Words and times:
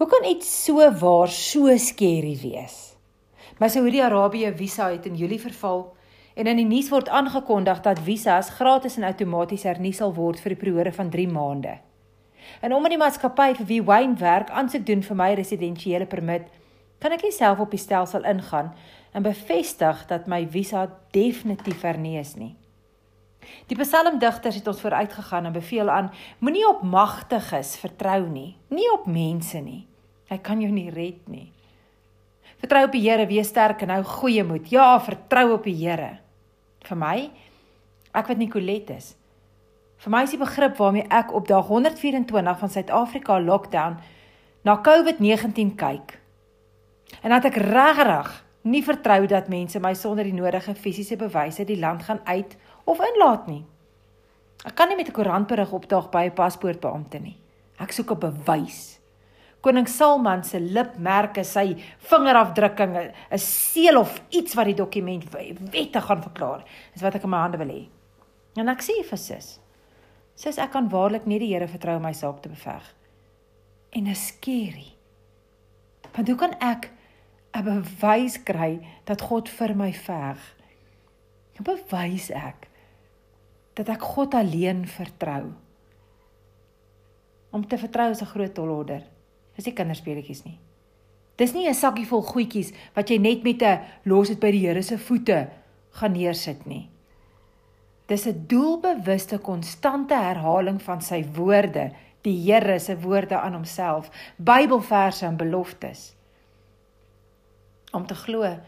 Hoe 0.00 0.08
kan 0.08 0.24
iets 0.24 0.64
so 0.64 0.92
waar 0.92 1.28
so 1.28 1.76
skerry 1.76 2.38
wees? 2.40 2.96
My 3.58 3.68
Saudi-Arabië 3.68 4.52
visa 4.56 4.86
het 4.88 5.06
in 5.06 5.14
Julie 5.14 5.40
verval 5.40 5.82
en 6.34 6.46
in 6.46 6.56
die 6.56 6.64
nuus 6.64 6.86
word 6.88 7.08
aangekondig 7.08 7.82
dat 7.84 8.00
visas 8.00 8.48
gratis 8.56 8.96
en 8.96 9.04
outomaties 9.04 9.66
hernu 9.68 9.92
sal 9.92 10.14
word 10.16 10.40
vir 10.40 10.52
'n 10.52 10.56
periode 10.62 10.92
van 10.92 11.10
3 11.10 11.28
maande. 11.28 11.74
En 12.60 12.72
omdat 12.74 12.90
die 12.90 12.98
maatskappy 12.98 13.54
vir 13.54 13.66
wie 13.66 13.82
Wayne 13.82 14.16
werk 14.16 14.50
aansoek 14.50 14.86
doen 14.86 15.02
vir 15.02 15.16
my 15.16 15.34
residensiële 15.34 16.06
permit, 16.06 16.48
kan 16.98 17.12
ek 17.12 17.20
self 17.28 17.60
op 17.60 17.70
die 17.70 17.84
stelsel 17.84 18.24
ingaan 18.24 18.72
en 19.12 19.22
bevestig 19.22 20.06
dat 20.06 20.26
my 20.26 20.48
visa 20.48 20.88
definitief 21.10 21.82
hernu 21.82 22.18
is 22.18 22.36
nie. 22.36 22.56
Die 23.66 23.76
psalmdigters 23.76 24.54
het 24.54 24.66
ons 24.66 24.80
vooruitgegaan 24.80 25.44
en 25.44 25.52
beveel 25.52 25.90
aan: 25.90 26.10
Moenie 26.38 26.68
op 26.68 26.82
magtiges 26.82 27.76
vertrou 27.76 28.28
nie, 28.28 28.56
nie 28.68 28.92
op 28.92 29.06
mense 29.06 29.58
nie. 29.58 29.89
Hy 30.30 30.38
kan 30.38 30.60
jou 30.62 30.70
nie 30.70 30.90
red 30.94 31.26
nie. 31.28 31.48
Vertrou 32.60 32.84
op 32.86 32.92
die 32.92 33.02
Here, 33.02 33.26
wees 33.26 33.48
sterk 33.48 33.82
en 33.82 33.90
hou 33.94 34.02
goeie 34.04 34.44
moed. 34.44 34.68
Ja, 34.70 34.92
vertrou 35.02 35.56
op 35.56 35.64
die 35.64 35.74
Here. 35.74 36.18
Vir 36.86 36.98
my, 37.00 37.16
ek 38.14 38.28
wat 38.30 38.38
Nicolet 38.38 38.92
is. 38.94 39.14
Vir 40.00 40.12
my 40.14 40.22
is 40.24 40.34
die 40.34 40.40
begrip 40.40 40.78
waarmee 40.80 41.08
ek 41.12 41.32
op 41.36 41.48
dag 41.48 41.66
124 41.68 42.60
van 42.62 42.72
Suid-Afrika 42.72 43.40
lockdown 43.40 43.98
na 44.64 44.78
COVID-19 44.84 45.74
kyk. 45.80 46.14
En 47.24 47.34
dat 47.34 47.50
ek 47.50 47.58
regtig 47.64 48.30
nie 48.70 48.84
vertrou 48.84 49.24
dat 49.28 49.48
mense 49.48 49.80
my 49.80 49.92
sonder 49.96 50.28
die 50.28 50.36
nodige 50.36 50.76
fisiese 50.76 51.16
bewyse 51.20 51.64
die 51.68 51.80
land 51.80 52.04
gaan 52.06 52.20
uit 52.28 52.56
of 52.84 53.00
inlaat 53.00 53.48
nie. 53.48 53.64
Ek 54.68 54.76
kan 54.76 54.88
nie 54.88 54.96
met 54.96 55.08
'n 55.08 55.16
koerantberig 55.16 55.72
opdaag 55.72 56.10
by 56.10 56.24
'n 56.28 56.36
paspoortbeampte 56.36 57.18
nie. 57.18 57.36
Ek 57.78 57.92
soek 57.92 58.12
'n 58.12 58.18
bewys. 58.20 58.99
Koning 59.60 59.88
Salman 59.88 60.42
se 60.44 60.58
lipmerke, 60.60 61.44
sy 61.44 61.74
vingerafdrukkinge, 62.08 63.12
'n 63.30 63.38
seël 63.38 63.98
of 63.98 64.22
iets 64.30 64.54
wat 64.54 64.66
die 64.66 64.74
dokument 64.74 65.24
wettig 65.30 66.04
gaan 66.04 66.22
verklaar, 66.22 66.64
is 66.94 67.02
wat 67.02 67.14
ek 67.14 67.24
in 67.24 67.30
my 67.30 67.42
hande 67.44 67.58
wil 67.58 67.68
hê. 67.68 67.88
En 68.56 68.68
ek 68.68 68.80
sê 68.80 69.04
vir 69.04 69.18
sis, 69.18 69.58
sis 70.34 70.58
ek 70.58 70.72
kan 70.72 70.88
waarlik 70.88 71.26
nie 71.26 71.38
die 71.38 71.52
Here 71.52 71.68
vertrou 71.68 71.96
om 71.96 72.02
my 72.02 72.12
saak 72.12 72.40
te 72.42 72.48
beveg. 72.48 72.94
En 73.92 74.06
is 74.06 74.26
skerry. 74.26 74.96
Want 76.14 76.28
hoe 76.28 76.36
kan 76.36 76.54
ek 76.60 76.90
'n 77.54 77.64
bewys 77.64 78.38
kry 78.42 78.80
dat 79.04 79.20
God 79.20 79.48
vir 79.48 79.74
my 79.74 79.92
veg? 79.92 80.38
Hoe 81.56 81.76
bewys 81.76 82.30
ek 82.30 82.68
dat 83.74 83.88
ek 83.88 84.00
God 84.00 84.34
alleen 84.34 84.86
vertrou? 84.86 85.52
Om 87.52 87.66
te 87.66 87.76
vertrou 87.78 88.10
is 88.10 88.22
'n 88.22 88.26
groot 88.26 88.54
tolorder. 88.54 89.02
Dis 89.56 89.66
nie 89.66 89.74
kinderspeletjies 89.74 90.44
nie. 90.44 90.58
Dis 91.40 91.54
nie 91.54 91.68
'n 91.68 91.74
sakkie 91.74 92.06
vol 92.06 92.22
goedjies 92.22 92.72
wat 92.94 93.08
jy 93.08 93.18
net 93.18 93.42
met 93.42 93.62
'n 93.62 93.80
los 94.04 94.28
dit 94.28 94.40
by 94.40 94.50
die 94.50 94.66
Here 94.66 94.82
se 94.82 94.98
voete 94.98 95.48
gaan 95.90 96.12
neersit 96.12 96.66
nie. 96.66 96.88
Dis 98.06 98.26
'n 98.26 98.44
doelbewuste 98.46 99.38
konstante 99.38 100.14
herhaling 100.14 100.82
van 100.82 101.00
sy 101.00 101.24
woorde, 101.34 101.92
die 102.22 102.52
Here 102.52 102.78
se 102.78 103.00
woorde 103.00 103.38
aan 103.38 103.52
homself, 103.52 104.10
Bybelverse 104.36 105.26
en 105.26 105.36
beloftes. 105.36 106.14
Om 107.92 108.06
te 108.06 108.14
glo 108.14 108.58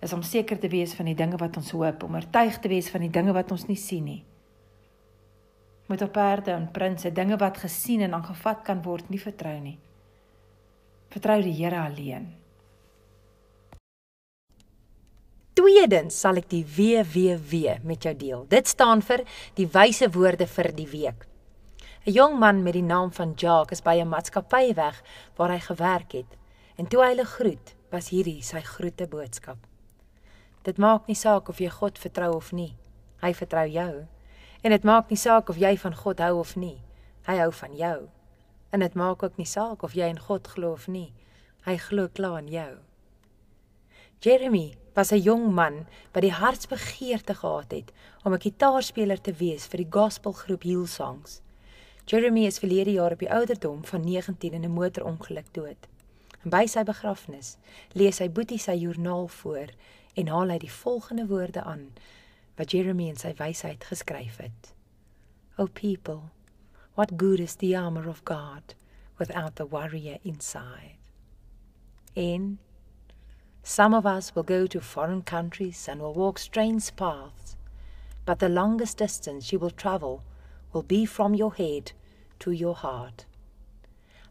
is 0.00 0.12
om 0.12 0.22
seker 0.22 0.58
te 0.58 0.68
wees 0.68 0.94
van 0.94 1.04
die 1.04 1.14
dinge 1.14 1.36
wat 1.36 1.56
ons 1.56 1.70
hoop, 1.70 2.02
om 2.02 2.14
oortuig 2.14 2.58
te 2.58 2.68
wees 2.68 2.90
van 2.90 3.00
die 3.00 3.10
dinge 3.10 3.32
wat 3.32 3.50
ons 3.50 3.66
nie 3.66 3.76
sien 3.76 4.04
nie. 4.04 4.24
Moet 5.86 6.02
op 6.02 6.12
perde 6.12 6.50
en 6.50 6.70
prinses 6.70 7.12
dinge 7.12 7.36
wat 7.36 7.58
gesien 7.58 8.00
en 8.00 8.14
aangevat 8.14 8.62
kan 8.62 8.82
word 8.82 9.08
nie 9.08 9.20
vertrou 9.20 9.60
nie. 9.60 9.78
Vertrou 11.10 11.40
die 11.42 11.54
Here 11.58 11.80
alleen. 11.82 12.28
Tweedens 15.58 16.14
sal 16.22 16.38
ek 16.38 16.46
die 16.52 16.62
WWW 16.62 17.80
met 17.82 18.06
jou 18.06 18.12
deel. 18.14 18.44
Dit 18.48 18.70
staan 18.70 19.02
vir 19.02 19.24
die 19.58 19.66
wyse 19.66 20.06
woorde 20.14 20.46
vir 20.46 20.70
die 20.76 20.86
week. 20.86 21.26
'n 22.06 22.14
Jong 22.14 22.38
man 22.38 22.62
met 22.62 22.72
die 22.72 22.86
naam 22.86 23.10
van 23.12 23.34
Jacques 23.34 23.78
is 23.78 23.82
by 23.82 23.98
'n 24.00 24.08
maatskappy 24.08 24.74
weg 24.74 25.02
waar 25.36 25.50
hy 25.50 25.58
gewerk 25.58 26.12
het. 26.12 26.36
En 26.78 26.86
toe 26.86 27.02
hy 27.02 27.08
hulle 27.08 27.24
groet, 27.24 27.74
was 27.90 28.08
hierdie 28.08 28.42
sy 28.42 28.60
groete 28.60 29.06
boodskap. 29.06 29.58
Dit 30.62 30.78
maak 30.78 31.06
nie 31.06 31.16
saak 31.16 31.48
of 31.48 31.58
jy 31.58 31.68
God 31.68 31.98
vertrou 31.98 32.36
of 32.36 32.52
nie. 32.52 32.76
Hy 33.20 33.32
vertrou 33.34 33.66
jou. 33.66 34.06
En 34.62 34.70
dit 34.70 34.84
maak 34.84 35.10
nie 35.10 35.18
saak 35.18 35.48
of 35.48 35.56
jy 35.56 35.76
van 35.76 35.94
God 35.94 36.18
hou 36.18 36.38
of 36.38 36.56
nie. 36.56 36.80
Hy 37.26 37.36
hou 37.36 37.52
van 37.52 37.76
jou. 37.76 38.08
En 38.70 38.80
dit 38.80 38.94
maak 38.94 39.22
ook 39.22 39.36
nie 39.36 39.46
saak 39.46 39.82
of 39.82 39.94
jy 39.94 40.06
in 40.08 40.18
God 40.18 40.46
glo 40.46 40.72
of 40.72 40.86
nie. 40.86 41.12
Hy 41.66 41.76
glo 41.76 42.08
klaar 42.08 42.38
in 42.38 42.48
jou. 42.48 42.70
Jeremy 44.20 44.74
was 44.94 45.12
'n 45.12 45.20
jong 45.20 45.52
man 45.54 45.86
wat 46.12 46.22
die 46.22 46.32
hartsbegeerte 46.32 47.34
gehad 47.34 47.70
het 47.70 47.92
om 48.24 48.32
'n 48.32 48.38
kitaarspeler 48.38 49.20
te 49.20 49.32
wees 49.32 49.66
vir 49.66 49.76
die 49.76 49.90
gospelgroep 49.90 50.62
Hillsongs. 50.62 51.40
Jeremy 52.04 52.46
is 52.46 52.58
verlede 52.58 52.92
jaar 52.92 53.12
op 53.12 53.18
die 53.18 53.32
ouderdom 53.32 53.84
van 53.84 54.04
19 54.04 54.52
in 54.52 54.64
'n 54.64 54.70
motorongeluk 54.70 55.54
dood. 55.54 55.88
En 56.44 56.50
by 56.50 56.66
sy 56.66 56.82
begrafnis 56.82 57.56
lees 57.92 58.18
hy 58.18 58.30
Boetie 58.30 58.58
sy 58.58 58.72
joernaal 58.72 59.28
voor 59.28 59.66
en 60.14 60.26
haal 60.28 60.48
hy 60.48 60.58
die 60.58 60.72
volgende 60.72 61.26
woorde 61.26 61.62
aan 61.62 61.92
wat 62.56 62.70
Jeremy 62.70 63.08
in 63.08 63.16
sy 63.16 63.34
wysheid 63.36 63.84
geskryf 63.84 64.36
het. 64.36 64.74
O 65.56 65.66
people 65.66 66.20
What 66.94 67.16
good 67.16 67.40
is 67.40 67.56
the 67.56 67.76
armor 67.76 68.08
of 68.08 68.24
God 68.24 68.74
without 69.18 69.56
the 69.56 69.66
warrior 69.66 70.18
inside? 70.24 70.96
In 72.14 72.58
some 73.62 73.94
of 73.94 74.06
us 74.06 74.34
will 74.34 74.42
go 74.42 74.66
to 74.66 74.80
foreign 74.80 75.22
countries 75.22 75.86
and 75.88 76.00
will 76.00 76.14
walk 76.14 76.38
strange 76.38 76.94
paths, 76.96 77.56
but 78.24 78.38
the 78.38 78.48
longest 78.48 78.98
distance 78.98 79.52
you 79.52 79.58
will 79.58 79.70
travel 79.70 80.24
will 80.72 80.82
be 80.82 81.04
from 81.04 81.34
your 81.34 81.54
head 81.54 81.92
to 82.40 82.50
your 82.50 82.74
heart. 82.74 83.26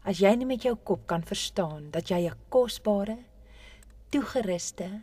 As 0.04 0.20
jy 0.20 0.34
nie 0.34 0.48
met 0.48 0.64
jou 0.64 0.74
kop 0.76 1.06
kan 1.06 1.22
verstaan 1.22 1.90
dat 1.92 2.10
jy 2.10 2.28
'n 2.28 2.36
kosbare, 2.50 3.18
toegeruste, 4.10 5.02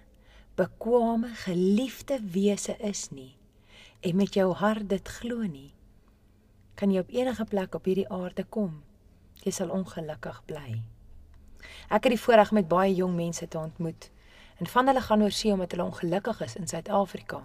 bekwame, 0.57 1.33
geliefde 1.45 2.19
wese 2.21 2.75
is 2.79 3.11
nie 3.11 3.37
en 4.01 4.15
met 4.15 4.33
jou 4.33 4.53
hart 4.53 4.89
dit 4.89 5.07
glo 5.07 5.41
nie, 5.41 5.73
kan 6.77 6.91
jy 6.93 7.01
op 7.01 7.09
enige 7.09 7.45
plek 7.49 7.75
op 7.75 7.87
hierdie 7.89 8.09
aarde 8.13 8.43
kom. 8.53 8.83
Jy 9.41 9.51
sal 9.55 9.73
ongelukkig 9.73 10.43
bly. 10.49 10.77
Ek 11.89 12.05
het 12.05 12.13
die 12.13 12.21
voorreg 12.21 12.51
met 12.53 12.69
baie 12.69 12.93
jong 12.93 13.15
mense 13.17 13.47
te 13.47 13.57
ontmoet 13.57 14.11
en 14.61 14.69
van 14.69 14.89
hulle 14.89 15.01
gaan 15.05 15.23
oor 15.25 15.33
see 15.33 15.53
omdat 15.53 15.73
hulle 15.73 15.87
ongelukkig 15.89 16.41
is 16.45 16.55
in 16.59 16.69
Suid-Afrika. 16.69 17.41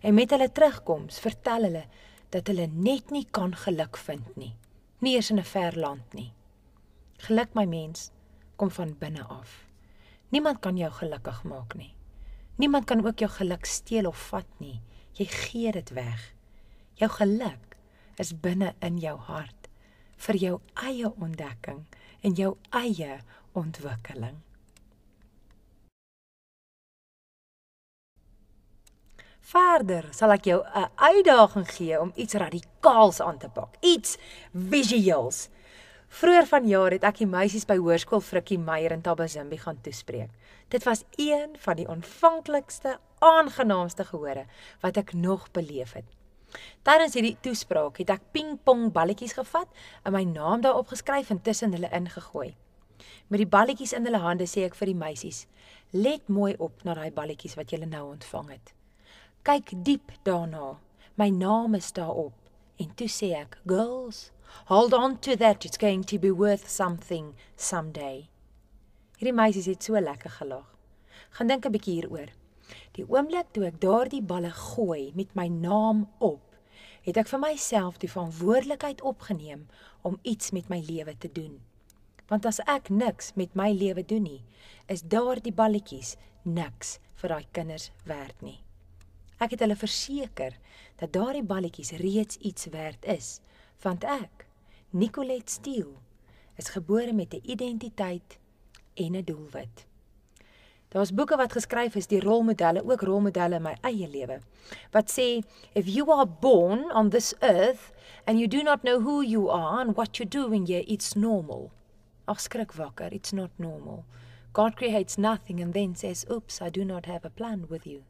En 0.00 0.16
met 0.16 0.32
hulle 0.32 0.48
terugkoms 0.52 1.20
vertel 1.20 1.68
hulle 1.68 1.84
dat 2.32 2.48
hulle 2.48 2.68
net 2.72 3.10
nie 3.10 3.26
kan 3.30 3.56
geluk 3.64 3.96
vind 4.00 4.36
nie, 4.36 4.52
nie 5.00 5.16
eens 5.16 5.30
in 5.30 5.40
'n 5.40 5.44
ver 5.44 5.78
land 5.78 6.14
nie. 6.14 6.32
Geluk 7.18 7.54
my 7.54 7.64
mens 7.64 8.10
kom 8.56 8.70
van 8.70 8.96
binne 8.98 9.24
af. 9.24 9.66
Niemand 10.28 10.60
kan 10.60 10.76
jou 10.76 10.90
gelukkig 10.90 11.42
maak 11.44 11.74
nie. 11.74 11.94
Niemand 12.56 12.84
kan 12.84 13.06
ook 13.06 13.18
jou 13.18 13.30
geluk 13.30 13.64
steel 13.64 14.06
of 14.06 14.28
vat 14.28 14.46
nie. 14.58 14.80
Jy 15.12 15.26
gee 15.26 15.72
dit 15.72 15.90
weg. 15.90 16.34
Jou 16.94 17.10
geluk 17.10 17.69
is 18.20 18.34
binne 18.36 18.74
in 18.84 19.00
jou 19.00 19.16
hart 19.30 19.68
vir 20.20 20.36
jou 20.36 20.54
eie 20.84 21.08
ontdekking 21.08 21.84
en 22.20 22.36
jou 22.36 22.52
eie 22.76 23.20
ontwikkeling. 23.56 24.36
Verder 29.50 30.06
sal 30.14 30.36
ek 30.36 30.44
jou 30.46 30.60
'n 30.62 30.90
uitdaging 30.96 31.66
gee 31.66 32.00
om 32.00 32.12
iets 32.14 32.34
radikaals 32.34 33.20
aan 33.20 33.38
te 33.38 33.48
pak, 33.48 33.74
iets 33.80 34.18
visuals. 34.52 35.48
Vroeger 36.08 36.46
vanjaar 36.46 36.90
het 36.90 37.04
ek 37.04 37.18
die 37.18 37.26
meisies 37.26 37.66
by 37.66 37.76
hoërskool 37.76 38.20
Frikkie 38.20 38.58
Meyer 38.58 38.92
in 38.92 39.02
Tabazimbi 39.02 39.56
gaan 39.58 39.80
toespreek. 39.80 40.30
Dit 40.68 40.84
was 40.84 41.04
een 41.16 41.56
van 41.58 41.76
die 41.76 41.88
ontvanklikste, 41.88 42.98
aangenaamste 43.18 44.04
gehore 44.04 44.46
wat 44.80 44.96
ek 44.96 45.12
nog 45.12 45.50
beleef 45.50 45.92
het. 45.92 46.19
Tydens 46.82 47.14
hierdie 47.14 47.36
toespraak 47.44 47.98
het 48.02 48.10
ek 48.10 48.32
pingpong 48.32 48.90
balletjies 48.92 49.36
gevat 49.38 49.68
en 50.04 50.14
my 50.16 50.24
naam 50.24 50.64
daarop 50.64 50.88
geskryf 50.92 51.30
en 51.30 51.42
tussen 51.42 51.72
hulle 51.76 51.90
ingegooi. 51.92 52.54
Met 53.28 53.40
die 53.42 53.48
balletjies 53.48 53.92
in 53.96 54.06
hulle 54.08 54.20
hande 54.22 54.46
sê 54.50 54.64
ek 54.66 54.74
vir 54.78 54.90
die 54.92 55.00
meisies: 55.02 55.46
"Let 55.92 56.28
mooi 56.28 56.54
op 56.58 56.84
na 56.84 56.94
daai 56.94 57.10
balletjies 57.10 57.56
wat 57.58 57.70
julle 57.70 57.86
nou 57.86 58.10
ontvang 58.10 58.50
het. 58.50 58.74
Kyk 59.42 59.72
diep 59.84 60.12
daarna. 60.24 60.78
My 61.16 61.30
naam 61.30 61.74
is 61.74 61.92
daarop." 61.92 62.34
En 62.78 62.94
toe 62.94 63.08
sê 63.08 63.32
ek: 63.36 63.58
"Girls, 63.66 64.30
hold 64.66 64.92
on 64.92 65.18
to 65.18 65.36
that. 65.36 65.64
It's 65.64 65.78
going 65.78 66.04
to 66.06 66.18
be 66.18 66.32
worth 66.34 66.68
something 66.70 67.34
someday." 67.56 68.28
Hierdie 69.18 69.36
meisies 69.36 69.66
het 69.66 69.82
so 69.84 70.00
lekker 70.00 70.30
gelag. 70.30 70.76
Gaan 71.30 71.46
dink 71.46 71.66
'n 71.66 71.72
bietjie 71.72 71.94
hieroor. 71.94 72.39
Die 72.98 73.06
oomblik 73.06 73.52
toe 73.54 73.68
ek 73.68 73.80
daardie 73.82 74.22
balle 74.22 74.50
gooi 74.50 75.12
met 75.14 75.34
my 75.38 75.46
naam 75.48 76.08
op, 76.18 76.42
het 77.06 77.16
ek 77.16 77.30
vir 77.30 77.42
myself 77.42 77.98
die 78.02 78.10
verantwoordelikheid 78.10 79.02
opgeneem 79.06 79.66
om 80.02 80.18
iets 80.22 80.50
met 80.56 80.68
my 80.68 80.80
lewe 80.84 81.14
te 81.18 81.30
doen. 81.32 81.60
Want 82.30 82.46
as 82.46 82.60
ek 82.66 82.90
niks 82.90 83.32
met 83.34 83.54
my 83.58 83.70
lewe 83.74 84.04
doen 84.06 84.26
nie, 84.26 84.42
is 84.86 85.02
daardie 85.02 85.54
balletjies 85.54 86.16
niks 86.42 86.98
vir 87.20 87.34
daai 87.34 87.46
kinders 87.52 87.90
werd 88.06 88.42
nie. 88.42 88.58
Ek 89.40 89.54
het 89.54 89.62
hulle 89.64 89.78
verseker 89.78 90.56
dat 91.00 91.14
daardie 91.16 91.46
balletjies 91.46 91.94
reeds 92.02 92.36
iets 92.44 92.68
werd 92.74 93.06
is, 93.08 93.38
want 93.82 94.04
ek, 94.04 94.46
Nicolet 94.90 95.48
Steele, 95.50 95.96
is 96.60 96.74
gebore 96.74 97.12
met 97.12 97.34
'n 97.34 97.40
identiteit 97.44 98.38
en 98.94 99.16
'n 99.16 99.24
doelwit. 99.24 99.89
Daar's 100.90 101.12
boeke 101.14 101.36
wat 101.38 101.52
geskryf 101.54 101.94
is 101.94 102.08
deur 102.10 102.24
rolmodelle, 102.26 102.82
ook 102.82 103.02
rolmodelle 103.06 103.60
in 103.60 103.62
my 103.62 103.76
eie 103.86 104.08
lewe, 104.10 104.40
wat 104.90 105.10
sê 105.10 105.44
if 105.78 105.86
you 105.86 106.10
are 106.10 106.26
born 106.26 106.90
on 106.90 107.10
this 107.14 107.34
earth 107.40 107.92
and 108.26 108.40
you 108.40 108.48
do 108.48 108.62
not 108.62 108.82
know 108.82 108.98
who 109.00 109.20
you 109.22 109.48
are 109.48 109.80
and 109.80 109.96
what 109.96 110.18
you're 110.18 110.28
doing 110.30 110.66
here, 110.66 110.82
it's 110.86 111.14
normal. 111.14 111.70
Ag 112.26 112.42
skrik 112.42 112.74
wakker, 112.74 113.12
it's 113.12 113.32
not 113.32 113.50
normal. 113.58 114.04
God 114.52 114.74
creates 114.76 115.16
nothing 115.16 115.60
and 115.60 115.74
then 115.74 115.94
says, 115.94 116.26
"Oops, 116.28 116.60
I 116.60 116.70
do 116.70 116.84
not 116.84 117.06
have 117.06 117.24
a 117.24 117.30
plan 117.30 117.66
with 117.68 117.86
you." 117.86 118.02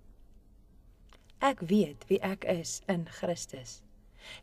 Ek 1.42 1.60
weet 1.60 2.04
wie 2.08 2.20
ek 2.20 2.44
is 2.44 2.80
in 2.88 3.04
Christus. 3.04 3.82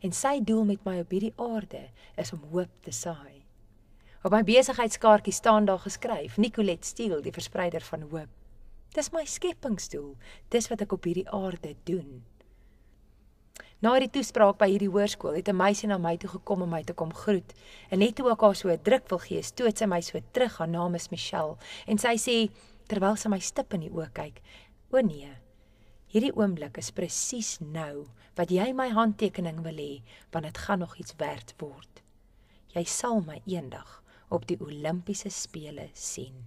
En 0.00 0.12
sy 0.12 0.38
doel 0.40 0.64
met 0.64 0.84
my 0.84 0.98
op 1.00 1.10
hierdie 1.10 1.34
aarde 1.36 1.88
is 2.16 2.32
om 2.32 2.42
hoop 2.52 2.70
te 2.82 2.90
saai. 2.90 3.37
Op 4.22 4.32
my 4.34 4.40
besigheidskaartjie 4.42 5.32
staan 5.32 5.64
daar 5.64 5.78
geskryf: 5.78 6.36
Nicolet 6.36 6.84
Steele, 6.84 7.20
die 7.22 7.32
verspreider 7.32 7.80
van 7.80 8.00
hoop. 8.10 8.28
Dis 8.90 9.12
my 9.14 9.22
skepingsdoel. 9.24 10.16
Dis 10.50 10.66
wat 10.68 10.80
ek 10.82 10.92
op 10.92 11.04
hierdie 11.06 11.28
aarde 11.30 11.76
doen. 11.86 12.24
Na 13.78 13.92
die 14.02 14.10
toespraak 14.10 14.56
by 14.58 14.66
hierdie 14.72 14.90
hoërskool 14.90 15.36
het 15.38 15.48
'n 15.48 15.56
meisie 15.56 15.88
na 15.88 15.98
my 15.98 16.16
toe 16.16 16.30
gekom 16.30 16.62
om 16.62 16.70
my 16.70 16.82
te 16.82 16.94
kom 16.94 17.14
groet. 17.14 17.54
En 17.90 17.98
net 17.98 18.16
toe 18.16 18.30
ek 18.32 18.40
haar 18.40 18.56
so 18.56 18.68
'n 18.68 18.82
druk 18.82 19.08
wil 19.08 19.18
gee, 19.18 19.42
stoot 19.42 19.78
sy 19.78 19.86
my 19.86 20.00
so 20.00 20.18
terug. 20.32 20.58
Haar 20.58 20.68
naam 20.68 20.94
is 20.94 21.10
Michelle 21.10 21.56
en 21.86 21.98
sy 21.98 22.16
sê 22.16 22.50
terwyl 22.88 23.16
sy 23.16 23.28
my 23.28 23.38
stip 23.38 23.72
in 23.74 23.80
die 23.80 23.90
oë 23.90 24.12
kyk: 24.12 24.42
"O 24.90 25.00
nee. 25.00 25.30
Hierdie 26.06 26.34
oomblik 26.34 26.76
is 26.78 26.90
presies 26.90 27.60
nou 27.60 28.08
wat 28.34 28.50
jy 28.50 28.72
my 28.72 28.88
handtekening 28.88 29.62
wil 29.62 29.76
hê, 29.76 30.02
want 30.32 30.44
dit 30.44 30.58
gaan 30.58 30.78
nog 30.78 30.96
iets 30.96 31.14
werd 31.16 31.54
word. 31.58 32.02
Jy 32.74 32.84
sal 32.84 33.20
my 33.20 33.42
eendag 33.46 34.02
op 34.28 34.46
die 34.46 34.60
Olimpiese 34.60 35.28
spele 35.28 35.88
sien." 35.92 36.46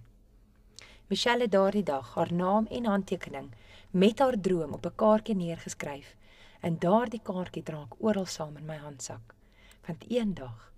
Michelle 1.06 1.42
het 1.42 1.52
daardie 1.52 1.82
dag 1.82 2.14
haar 2.14 2.32
naam 2.32 2.66
en 2.66 2.84
handtekening 2.84 3.50
met 3.90 4.18
haar 4.18 4.40
droom 4.40 4.72
op 4.72 4.86
'n 4.86 4.94
kaartjie 4.96 5.36
neergeskryf 5.36 6.16
En 6.62 6.78
daardie 6.78 7.20
kaartjie 7.26 7.64
dra 7.66 7.82
ek 7.88 7.96
oral 8.06 8.28
saam 8.30 8.54
in 8.60 8.68
my 8.68 8.76
handsak. 8.78 9.34
Want 9.86 10.04
eendag 10.10 10.68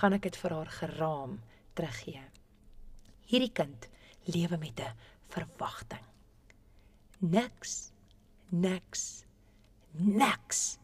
gaan 0.00 0.16
ek 0.16 0.24
dit 0.24 0.38
vir 0.40 0.54
haar 0.56 0.70
geraam 0.72 1.34
teruggee. 1.76 2.22
Hierdie 3.28 3.52
kind 3.52 3.88
lewe 4.24 4.56
met 4.58 4.80
'n 4.80 4.96
verwagting. 5.28 6.06
Niks, 7.18 7.92
niks, 8.48 9.24
niks 9.92 10.78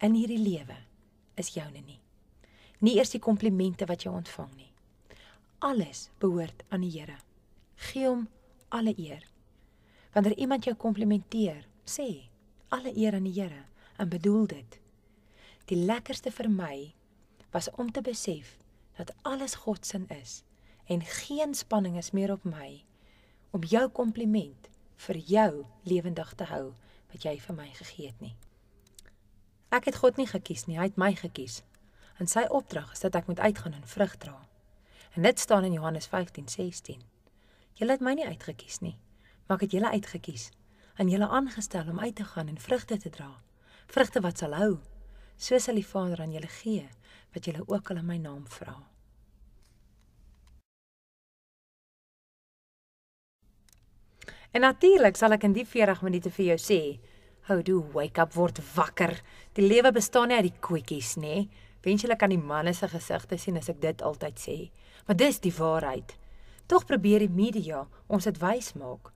in 0.00 0.14
hierdie 0.14 0.42
lewe 0.42 0.76
is 1.36 1.54
joune 1.54 1.80
nie. 1.80 2.00
Nie 2.80 2.96
eers 2.98 3.10
die 3.10 3.20
komplimente 3.22 3.86
wat 3.86 4.02
jy 4.02 4.10
ontvang 4.10 4.54
nie. 4.56 4.71
Alles 5.62 6.08
behoort 6.18 6.62
aan 6.68 6.82
die 6.82 6.90
Here. 6.90 7.16
Gee 7.74 8.08
hom 8.08 8.24
alle 8.68 8.94
eer. 8.98 9.22
Wanneer 10.12 10.34
iemand 10.36 10.64
jou 10.64 10.74
komplimenteer, 10.74 11.68
sê 11.86 12.26
alle 12.68 12.90
eer 12.98 13.14
aan 13.14 13.28
die 13.28 13.36
Here 13.36 13.62
en 13.96 14.10
bedoel 14.10 14.46
dit. 14.50 14.80
Die 15.70 15.78
lekkerste 15.78 16.34
vir 16.34 16.50
my 16.50 16.76
was 17.54 17.70
om 17.78 17.92
te 17.94 18.02
besef 18.02 18.56
dat 18.98 19.14
alles 19.22 19.54
God 19.62 19.86
se 19.86 20.02
is 20.08 20.42
en 20.90 21.06
geen 21.06 21.54
spanning 21.54 21.96
is 21.96 22.10
meer 22.10 22.32
op 22.32 22.42
my 22.44 22.82
om 23.54 23.62
jou 23.62 23.88
kompliment 23.88 24.68
vir 25.06 25.16
jou 25.16 25.66
lewendig 25.82 26.34
te 26.34 26.44
hou 26.50 26.74
wat 27.12 27.22
jy 27.22 27.38
vir 27.38 27.54
my 27.54 27.70
gegee 27.78 28.10
het 28.10 28.20
nie. 28.20 28.34
Ek 29.70 29.84
het 29.84 30.02
God 30.02 30.18
nie 30.18 30.26
gekies 30.26 30.66
nie, 30.66 30.80
hy 30.82 30.90
het 30.90 30.98
my 30.98 31.14
gekies. 31.14 31.62
En 32.18 32.26
sy 32.26 32.48
opdrag 32.50 32.92
is 32.92 33.06
dat 33.06 33.14
ek 33.14 33.30
moet 33.30 33.38
uitgaan 33.38 33.78
en 33.78 33.86
vrug 33.86 34.18
dra. 34.18 34.40
En 35.14 35.22
dit 35.22 35.38
staan 35.38 35.64
in 35.64 35.72
Johannes 35.72 36.08
15:16. 36.08 37.02
Julle 37.72 37.92
het 37.92 38.00
my 38.00 38.12
nie 38.14 38.26
uitgekies 38.26 38.78
nie, 38.80 38.98
maar 39.46 39.56
ek 39.56 39.62
het 39.68 39.78
julle 39.78 39.90
uitgekies 39.90 40.50
en 40.96 41.08
julle 41.08 41.28
aangestel 41.28 41.88
om 41.88 42.00
uit 42.00 42.14
te 42.14 42.24
gaan 42.24 42.48
en 42.48 42.58
vrugte 42.58 42.96
te 42.96 43.10
dra 43.10 43.42
vrugte 43.92 44.22
wat 44.24 44.40
sal 44.40 44.56
hou. 44.56 44.72
So 45.36 45.58
sal 45.60 45.78
die 45.80 45.86
Vader 45.86 46.22
aan 46.24 46.32
julle 46.34 46.50
gee 46.62 46.88
wat 47.32 47.46
julle 47.48 47.64
ook 47.66 47.90
al 47.90 48.02
in 48.02 48.08
my 48.08 48.18
naam 48.20 48.44
vra. 48.48 48.74
En 54.52 54.60
natuurlik 54.60 55.16
sal 55.16 55.32
ek 55.32 55.46
in 55.48 55.56
die 55.56 55.64
40 55.64 56.02
minute 56.04 56.30
vir 56.30 56.44
jou 56.52 56.58
sê, 56.60 57.00
"Hou 57.48 57.62
do 57.62 57.80
wake 57.94 58.20
up 58.20 58.34
word 58.34 58.60
wakker. 58.74 59.22
Die 59.54 59.66
lewe 59.66 59.92
bestaan 59.92 60.28
nie 60.28 60.36
uit 60.36 60.52
die 60.52 60.60
koetjies 60.60 61.16
nê. 61.16 61.48
Wens 61.82 62.02
jy 62.02 62.16
kan 62.16 62.30
die 62.30 62.38
manne 62.38 62.74
se 62.74 62.88
gesigte 62.88 63.38
sien 63.38 63.56
as 63.56 63.68
ek 63.68 63.80
dit 63.80 64.02
altyd 64.02 64.38
sê. 64.38 64.70
Maar 65.06 65.16
dis 65.16 65.40
die 65.40 65.54
waarheid. 65.54 66.16
Tog 66.66 66.86
probeer 66.86 67.18
die 67.18 67.32
media 67.32 67.86
ons 68.06 68.24
dit 68.24 68.38
wys 68.38 68.72
maak. 68.78 69.12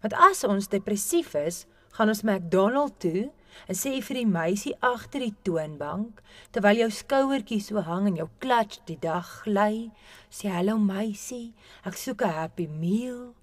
Want 0.00 0.14
as 0.14 0.44
ons 0.44 0.68
depressief 0.68 1.34
is, 1.34 1.66
gaan 1.96 2.12
ons 2.12 2.22
McDonald 2.22 3.00
toe 3.02 3.30
en 3.66 3.74
sê 3.76 3.96
vir 4.04 4.20
die 4.20 4.28
meisie 4.30 4.74
agter 4.86 5.24
die 5.24 5.34
toonbank 5.46 6.20
terwyl 6.54 6.84
jou 6.84 6.90
skouertjie 6.94 7.60
so 7.64 7.82
hang 7.86 8.06
en 8.10 8.20
jou 8.20 8.28
klats 8.42 8.80
die 8.86 8.98
dag 9.00 9.26
gly, 9.42 9.90
sê 10.30 10.52
hallo 10.54 10.78
meisie, 10.78 11.52
ek 11.84 11.98
soek 11.98 12.22
'n 12.22 12.36
happy 12.38 12.66
meal. 12.68 13.34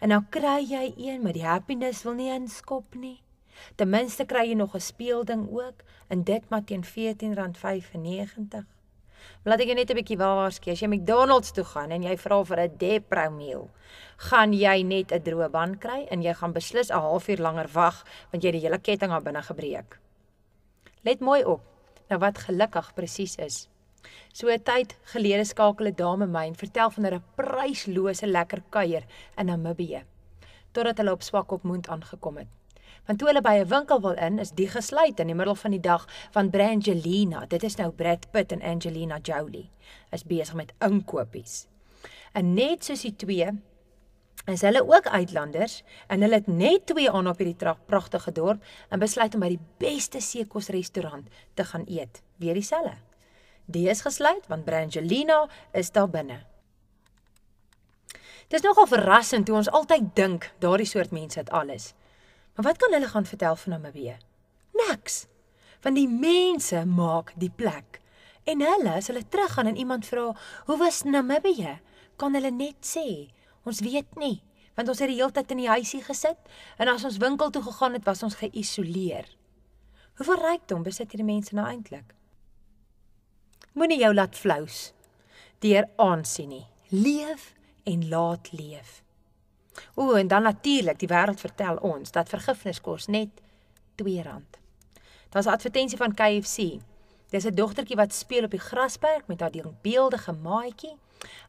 En 0.00 0.12
nou 0.12 0.22
kry 0.30 0.60
jy 0.60 0.92
een 0.96 1.22
met 1.22 1.34
die 1.34 1.46
happiness 1.46 2.04
wil 2.04 2.14
nie 2.14 2.30
inskop 2.34 2.94
nie. 2.94 3.22
Ten 3.76 3.88
minste 3.88 4.26
kry 4.26 4.44
jy 4.48 4.54
nog 4.54 4.74
'n 4.74 4.80
speelding 4.80 5.48
ook 5.48 5.82
en 6.08 6.24
dit 6.24 6.50
maar 6.50 6.64
teen 6.64 6.84
R14.95. 6.84 8.75
Laat 9.44 9.60
ek 9.60 9.74
net 9.74 9.90
'n 9.90 9.96
bietjie 9.96 10.18
waarsku. 10.18 10.70
As 10.70 10.80
jy 10.80 10.88
McDonald's 10.88 11.52
toe 11.52 11.64
gaan 11.64 11.90
en 11.90 12.02
jy 12.02 12.16
vra 12.16 12.44
vir 12.44 12.60
'n 12.60 12.76
Depro 12.78 13.30
meal, 13.30 13.70
gaan 14.16 14.52
jy 14.52 14.82
net 14.82 15.12
'n 15.12 15.22
droë 15.22 15.50
band 15.50 15.80
kry 15.80 16.06
en 16.10 16.22
jy 16.22 16.34
gaan 16.34 16.52
beslis 16.52 16.90
'n 16.90 17.00
halfuur 17.00 17.38
langer 17.38 17.68
wag 17.72 18.04
want 18.30 18.42
jy 18.42 18.48
het 18.48 18.60
die 18.60 18.66
hele 18.66 18.78
ketting 18.78 19.10
daar 19.10 19.22
binne 19.22 19.42
gebreek. 19.42 19.98
Let 21.04 21.20
mooi 21.20 21.44
op. 21.44 21.60
Nou 22.10 22.18
wat 22.20 22.38
gelukkig 22.38 22.94
presies 22.94 23.36
is. 23.36 23.68
So 24.32 24.48
'n 24.48 24.62
tyd 24.62 24.96
gelede 25.12 25.44
skakel 25.44 25.86
'n 25.86 25.94
dame 25.94 26.26
my 26.26 26.46
en 26.46 26.54
vertel 26.54 26.90
van 26.90 27.06
'n 27.06 27.22
pryslose 27.36 28.26
lekker 28.26 28.62
kuier 28.70 29.04
in 29.36 29.46
Namibië 29.46 30.04
totdat 30.76 30.98
hulle 31.00 31.12
op 31.16 31.22
Swakopmund 31.22 31.88
aangekom 31.88 32.36
het. 32.36 32.48
Want 33.06 33.18
toe 33.18 33.28
hulle 33.28 33.40
by 33.40 33.54
'n 33.62 33.68
winkel 33.68 34.00
wil 34.00 34.16
in, 34.18 34.38
is 34.38 34.50
die 34.50 34.68
gesluit 34.68 35.20
in 35.20 35.26
die 35.26 35.34
middel 35.34 35.54
van 35.54 35.70
die 35.70 35.80
dag 35.80 36.08
van 36.30 36.50
Brangelina. 36.50 37.46
Dit 37.46 37.62
is 37.62 37.76
nou 37.76 37.90
Brad 37.90 38.30
Pitt 38.30 38.52
en 38.52 38.62
Angelina 38.62 39.18
Jolie. 39.22 39.70
Is 40.10 40.24
besig 40.24 40.54
met 40.54 40.72
inkopies. 40.80 41.66
En 42.32 42.54
net 42.54 42.84
soos 42.84 43.00
die 43.00 43.16
twee 43.16 43.48
is 44.46 44.60
hulle 44.60 44.82
ook 44.86 45.06
uitlanders 45.06 45.82
en 46.06 46.20
hulle 46.20 46.34
het 46.34 46.46
net 46.46 46.86
twee 46.86 47.10
aan 47.10 47.28
op 47.28 47.38
hierdie 47.38 47.74
pragtige 47.86 48.32
dorp 48.32 48.62
en 48.88 48.98
besluit 48.98 49.34
om 49.34 49.40
by 49.40 49.48
die 49.48 49.64
beste 49.78 50.20
seekosrestaurant 50.20 51.28
te 51.54 51.64
gaan 51.64 51.84
eet. 51.86 52.22
Weer 52.36 52.54
dieselfde. 52.54 52.94
Die 53.64 53.88
is 53.88 54.00
gesluit 54.06 54.46
want 54.46 54.64
Brangelina 54.64 55.48
is 55.72 55.90
daar 55.90 56.10
binne. 56.10 56.42
Dit 58.46 58.60
is 58.60 58.66
nogal 58.66 58.86
verrassend 58.86 59.48
hoe 59.48 59.56
ons 59.56 59.70
altyd 59.70 60.14
dink 60.14 60.52
daardie 60.58 60.86
soort 60.86 61.10
mense 61.10 61.38
het 61.38 61.50
alles. 61.50 61.94
Maar 62.56 62.64
wat 62.64 62.76
kan 62.80 62.92
hulle 62.92 63.08
gaan 63.08 63.26
vertel 63.26 63.56
van 63.56 63.72
Namibië? 63.72 64.16
Niks. 64.72 65.26
Want 65.80 65.96
die 65.96 66.08
mense 66.08 66.84
maak 66.84 67.32
die 67.36 67.52
plek. 67.52 68.00
En 68.48 68.62
hulle 68.64 68.94
as 68.96 69.10
hulle 69.10 69.28
teruggaan 69.28 69.66
en 69.66 69.76
iemand 69.76 70.06
vra, 70.06 70.36
"Hoe 70.66 70.76
was 70.76 71.02
Namibië?" 71.02 71.80
kan 72.16 72.34
hulle 72.34 72.50
net 72.50 72.76
sê, 72.80 73.30
"Ons 73.64 73.80
weet 73.80 74.14
nie, 74.16 74.42
want 74.74 74.88
ons 74.88 74.98
het 74.98 75.08
die 75.08 75.16
hele 75.16 75.32
tyd 75.32 75.50
in 75.50 75.56
die 75.56 75.68
huisie 75.68 76.02
gesit 76.02 76.38
en 76.78 76.88
as 76.88 77.04
ons 77.04 77.16
winkel 77.16 77.50
toe 77.50 77.62
gegaan 77.62 77.92
het, 77.92 78.04
was 78.04 78.22
ons 78.22 78.34
geïsoleer." 78.34 79.36
Hoeveel 80.16 80.40
rykdom 80.40 80.82
besit 80.82 81.12
hierdie 81.12 81.34
mense 81.34 81.54
nou 81.54 81.66
eintlik? 81.66 82.14
Moenie 83.72 83.98
jou 83.98 84.14
laat 84.14 84.36
flous 84.36 84.92
deur 85.58 85.88
aansien 85.96 86.48
nie. 86.48 86.66
Leef 86.88 87.54
en 87.84 88.08
laat 88.08 88.52
leef. 88.52 89.02
O, 89.94 90.14
en 90.14 90.28
dan 90.28 90.42
natuurlik, 90.42 90.98
die 90.98 91.08
wêreld 91.08 91.40
vertel 91.40 91.76
ons 91.76 92.10
dat 92.10 92.28
vergifnis 92.28 92.80
kos 92.80 93.06
net 93.06 93.28
R2. 93.96 94.42
Daar's 95.30 95.46
'n 95.46 95.56
advertensie 95.56 95.98
van 95.98 96.14
KFC. 96.14 96.80
Dis 97.30 97.44
'n 97.44 97.54
dogtertjie 97.54 97.96
wat 97.96 98.14
speel 98.14 98.44
op 98.44 98.50
die 98.50 98.60
grasperk 98.60 99.26
met 99.26 99.40
haar 99.40 99.50
denkbeeldige 99.50 100.32
maatjie 100.32 100.96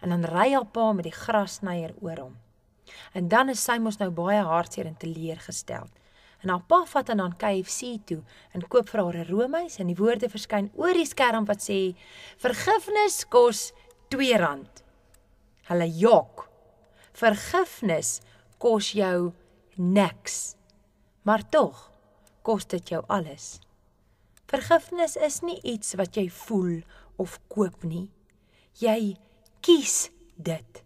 en 0.01 0.10
dan 0.10 0.25
ry 0.25 0.53
haar 0.53 0.65
pa 0.65 0.91
met 0.91 1.03
die 1.03 1.13
grassnyer 1.13 1.93
oor 2.00 2.17
hom. 2.17 2.36
En 3.13 3.27
dan 3.27 3.50
is 3.50 3.63
sy 3.63 3.77
mos 3.77 3.98
nou 3.98 4.10
baie 4.10 4.41
hartseer 4.41 4.86
en 4.86 4.98
teleurgestel. 4.98 5.88
En 6.41 6.50
haar 6.50 6.63
pa 6.67 6.86
vat 6.86 7.07
haar 7.07 7.17
dan 7.17 7.38
KFC 7.38 7.98
toe 8.05 8.22
en 8.51 8.67
koop 8.67 8.89
vir 8.89 9.03
haar 9.03 9.17
'n 9.17 9.29
roomys 9.29 9.79
en 9.79 9.88
die 9.88 9.96
woorde 9.96 10.29
verskyn 10.29 10.72
oor 10.75 10.93
die 10.93 11.05
skerm 11.05 11.46
wat 11.46 11.62
sê: 11.69 11.96
"Vergifnis 12.38 13.27
kos 13.27 13.74
R2." 14.10 14.67
Hulle 15.67 15.89
jok. 15.98 16.47
Vergifnis 17.17 18.19
kos 18.62 18.91
jou 18.93 19.31
niks. 19.75 20.53
Maar 21.25 21.41
tog 21.50 21.79
kos 22.45 22.67
dit 22.69 22.93
jou 22.93 23.01
alles. 23.12 23.57
Vergifnis 24.47 25.17
is 25.19 25.41
nie 25.43 25.57
iets 25.65 25.95
wat 26.00 26.15
jy 26.15 26.27
voel 26.29 26.83
of 27.17 27.39
koop 27.51 27.83
nie. 27.83 28.07
Jy 28.79 29.17
kies 29.65 30.12
dit. 30.36 30.83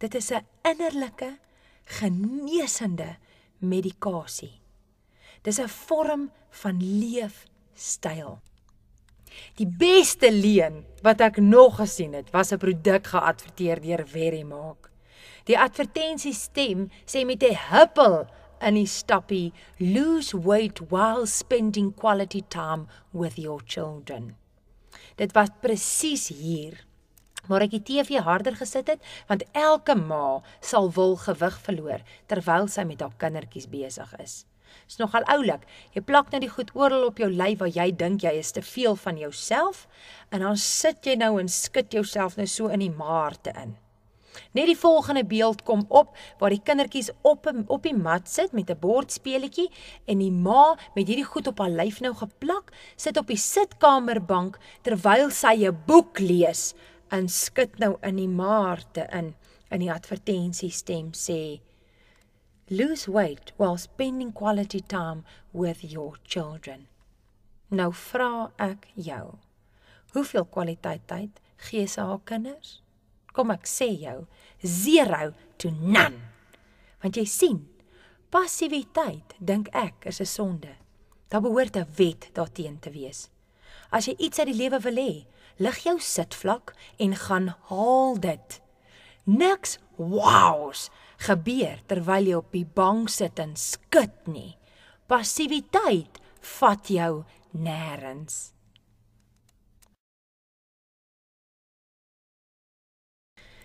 Dit 0.00 0.14
is 0.14 0.32
'n 0.32 0.46
innerlike 0.64 1.38
genesende 1.84 3.16
medikasie. 3.58 4.60
Dis 5.42 5.58
'n 5.60 5.68
vorm 5.68 6.30
van 6.50 6.76
leefstyl. 6.80 8.40
Die 9.54 9.66
beste 9.66 10.32
leen 10.32 10.84
wat 11.02 11.20
ek 11.20 11.36
nog 11.36 11.76
gesien 11.76 12.12
het, 12.12 12.30
was 12.30 12.52
'n 12.52 12.58
produk 12.58 13.06
geadverteer 13.06 13.80
deur 13.80 14.06
Verimark. 14.06 14.89
Die 15.48 15.58
advertensiestem 15.58 16.90
sê 17.06 17.24
met 17.24 17.42
'n 17.42 17.56
huppel 17.70 18.26
in 18.60 18.74
die 18.74 18.86
stappie 18.86 19.52
lose 19.78 20.36
weight 20.36 20.90
while 20.90 21.26
spending 21.26 21.94
quality 21.94 22.42
time 22.48 22.86
with 23.12 23.38
your 23.38 23.60
children. 23.64 24.36
Dit 25.16 25.32
was 25.32 25.48
presies 25.60 26.28
hier 26.28 26.84
maar 27.48 27.64
ek 27.64 27.74
die 27.74 27.82
TV 27.82 28.20
harder 28.22 28.56
gesit 28.58 28.92
het 28.92 29.10
want 29.30 29.42
elke 29.56 29.96
ma 29.96 30.40
sal 30.60 30.90
wil 30.96 31.16
gewig 31.24 31.58
verloor 31.66 32.04
terwyl 32.30 32.68
sy 32.68 32.84
met 32.86 33.02
haar 33.04 33.16
kindertjies 33.18 33.68
besig 33.70 34.14
is. 34.22 34.44
Dis 34.86 35.00
nogal 35.00 35.24
oulik. 35.32 35.64
Jy 35.96 36.02
plak 36.06 36.30
nou 36.30 36.40
die 36.44 36.50
goed 36.52 36.70
oral 36.78 37.08
op 37.08 37.18
jou 37.18 37.26
lyf 37.30 37.58
waar 37.62 37.72
jy 37.74 37.88
dink 37.90 38.22
jy 38.22 38.36
is 38.38 38.52
te 38.54 38.62
veel 38.62 38.94
van 39.02 39.18
jouself 39.18 39.86
en 40.30 40.44
dan 40.46 40.58
sit 40.62 41.06
jy 41.06 41.16
nou 41.18 41.38
en 41.40 41.50
skud 41.50 41.90
jouself 41.94 42.38
nou 42.38 42.46
so 42.46 42.70
in 42.70 42.84
die 42.84 42.94
maarte 42.94 43.54
in. 43.58 43.74
Net 44.52 44.66
die 44.66 44.78
volgende 44.78 45.24
beeld 45.24 45.62
kom 45.62 45.84
op 45.88 46.16
waar 46.38 46.50
die 46.50 46.62
kindertjies 46.62 47.10
op 47.22 47.46
op 47.66 47.82
die 47.82 47.96
mat 47.96 48.28
sit 48.28 48.52
met 48.52 48.70
'n 48.70 48.78
bordspeletjie 48.80 49.70
en 50.06 50.18
die 50.18 50.32
ma 50.32 50.76
met 50.94 51.06
hierdie 51.06 51.24
goed 51.24 51.46
op 51.46 51.58
haar 51.58 51.70
lyf 51.70 52.00
nou 52.00 52.14
geplak, 52.14 52.72
sit 52.96 53.16
op 53.16 53.26
die 53.26 53.36
sitkamerbank 53.36 54.58
terwyl 54.82 55.30
sy 55.30 55.66
'n 55.66 55.82
boek 55.86 56.18
lees 56.18 56.74
en 57.08 57.28
skud 57.28 57.78
nou 57.78 57.96
in 58.02 58.16
die 58.16 58.28
maarte 58.28 59.06
in. 59.12 59.34
In 59.70 59.78
die 59.80 59.92
advertensie 59.92 60.70
stem 60.70 61.12
sê 61.12 61.60
lose 62.70 63.10
weight 63.10 63.52
while 63.56 63.76
spending 63.78 64.32
quality 64.32 64.80
time 64.80 65.24
with 65.52 65.82
your 65.82 66.18
children. 66.24 66.86
Nou 67.68 67.92
vra 67.94 68.50
ek 68.58 68.88
jou, 68.94 69.38
hoeveel 70.12 70.44
kwaliteit 70.44 71.06
tyd 71.06 71.40
gee 71.68 71.86
sy 71.86 72.02
haar 72.02 72.22
kinders? 72.24 72.79
Kom 73.32 73.50
ek 73.50 73.66
sê 73.66 73.88
jou, 74.02 74.26
0 74.62 75.32
to 75.58 75.70
none. 75.70 76.20
Want 77.02 77.16
jy 77.16 77.24
sien, 77.24 77.60
passiwiteit 78.30 79.34
dink 79.38 79.68
ek 79.72 80.06
is 80.06 80.20
'n 80.20 80.26
sonde. 80.26 80.74
Daar 81.28 81.40
behoort 81.40 81.76
'n 81.76 81.86
wet 81.96 82.30
daarteen 82.34 82.78
te 82.80 82.90
wees. 82.90 83.28
As 83.90 84.06
jy 84.06 84.14
iets 84.18 84.38
uit 84.38 84.46
die 84.46 84.54
lewe 84.54 84.80
wil 84.80 84.96
hê, 84.96 85.26
lig 85.58 85.78
jou 85.84 85.98
sitvlak 86.00 86.74
en 86.98 87.14
gaan 87.16 87.54
haal 87.68 88.18
dit. 88.20 88.60
Niks 89.24 89.78
wows 89.96 90.88
gebeur 91.18 91.78
terwyl 91.86 92.26
jy 92.26 92.34
op 92.34 92.52
die 92.52 92.64
bank 92.64 93.08
sit 93.08 93.38
en 93.38 93.56
skud 93.56 94.26
nie. 94.26 94.56
Passiwiteit 95.06 96.20
vat 96.40 96.88
jou 96.88 97.24
nêrens. 97.52 98.52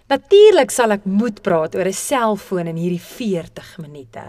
Natuurlik 0.05 0.69
sal 0.69 0.93
ek 0.93 1.05
moet 1.09 1.39
praat 1.41 1.73
oor 1.73 1.87
'n 1.89 1.97
selfoon 1.97 2.67
in 2.69 2.77
hierdie 2.77 3.01
40 3.01 3.77
minute, 3.81 4.25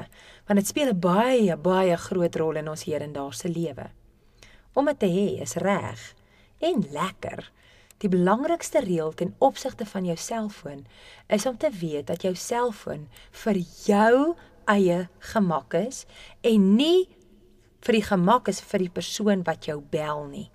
want 0.48 0.58
dit 0.58 0.66
speel 0.66 0.88
'n 0.88 1.00
baie 1.00 1.56
baie 1.56 1.96
groot 1.96 2.36
rol 2.36 2.56
in 2.56 2.68
ons 2.68 2.84
hedendaagse 2.84 3.48
lewe. 3.48 3.90
Om 4.72 4.86
dit 4.86 4.98
te 4.98 5.06
hê 5.06 5.42
is 5.42 5.54
reg 5.54 6.14
en 6.60 6.80
lekker. 6.90 7.52
Die 7.98 8.08
belangrikste 8.08 8.80
reël 8.80 9.12
ten 9.12 9.34
opsigte 9.38 9.84
van 9.84 10.04
jou 10.04 10.16
selfoon 10.16 10.86
is 11.28 11.46
om 11.46 11.56
te 11.56 11.70
weet 11.70 12.06
dat 12.06 12.22
jou 12.22 12.34
selfoon 12.34 13.08
vir 13.30 13.56
jou 13.86 14.34
eie 14.64 15.08
gemak 15.18 15.74
is 15.74 16.06
en 16.40 16.76
nie 16.76 17.08
vir 17.80 17.92
die 17.92 18.08
gemak 18.08 18.48
is 18.48 18.60
vir 18.60 18.78
die 18.78 18.90
persoon 18.90 19.42
wat 19.42 19.64
jou 19.64 19.80
bel 19.90 20.24
nie. 20.24 20.50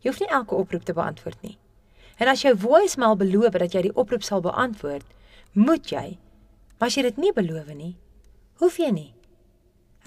Jy 0.00 0.10
hoef 0.10 0.20
nie 0.20 0.28
elke 0.28 0.54
oproep 0.54 0.84
te 0.84 0.92
beantwoord 0.92 1.42
nie. 1.42 1.58
En 2.18 2.28
as 2.28 2.42
jou 2.42 2.54
voicemail 2.58 3.16
beloof 3.16 3.58
dat 3.62 3.74
jy 3.74 3.88
die 3.88 3.94
oproep 3.94 4.24
sal 4.26 4.42
beantwoord, 4.42 5.06
moet 5.54 5.86
jy. 5.90 6.18
Maar 6.78 6.90
as 6.90 6.98
jy 6.98 7.06
dit 7.06 7.22
nie 7.22 7.32
beloof 7.34 7.70
nie, 7.74 7.94
hoef 8.58 8.78
jy 8.82 8.90
nie. 8.94 9.12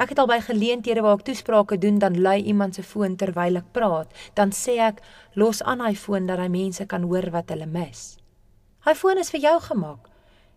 Ek 0.01 0.12
het 0.13 0.20
al 0.20 0.27
by 0.27 0.39
geleenthede 0.44 1.03
waar 1.03 1.20
ek 1.20 1.25
toesprake 1.27 1.77
doen, 1.80 2.00
dan 2.00 2.20
lui 2.20 2.39
iemand 2.41 2.75
se 2.75 2.84
foon 2.84 3.15
terwyl 3.20 3.60
ek 3.60 3.72
praat, 3.75 4.12
dan 4.36 4.51
sê 4.56 4.80
ek 4.82 5.01
los 5.39 5.62
aan 5.63 5.84
hy 5.84 5.94
foon 5.96 6.27
dat 6.27 6.41
hy 6.41 6.48
mense 6.51 6.88
kan 6.89 7.06
hoor 7.08 7.30
wat 7.32 7.51
hulle 7.53 7.68
mis. 7.70 8.15
Hy 8.88 8.96
foon 8.98 9.22
is 9.22 9.32
vir 9.32 9.44
jou 9.46 9.58
gemaak. 9.68 10.11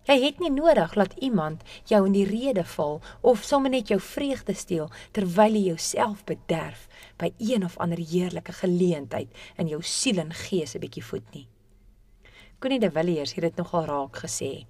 Jy 0.05 0.19
het 0.21 0.41
nie 0.41 0.51
nodig 0.53 0.93
dat 0.93 1.15
iemand 1.25 1.63
jou 1.89 2.03
in 2.07 2.13
die 2.13 2.27
rede 2.29 2.65
val 2.65 3.01
of 3.21 3.45
sommer 3.45 3.71
net 3.71 3.89
jou 3.89 4.01
vreugde 4.01 4.55
steel 4.55 4.91
terwyl 5.17 5.57
jy 5.57 5.71
jouself 5.71 6.25
bederf 6.29 6.89
by 7.17 7.33
een 7.39 7.65
of 7.65 7.79
ander 7.81 7.99
heerlike 7.99 8.53
geleentheid 8.53 9.33
in 9.57 9.69
jou 9.73 9.81
siel 9.83 10.21
en 10.21 10.33
gees 10.33 10.75
'n 10.75 10.81
bietjie 10.81 11.05
voet 11.05 11.35
nie. 11.35 11.49
Koenie 12.59 12.81
de 12.81 12.91
Villiers 12.91 13.35
het 13.35 13.43
dit 13.43 13.57
nogal 13.57 13.85
raak 13.85 14.17
gesê. 14.17 14.67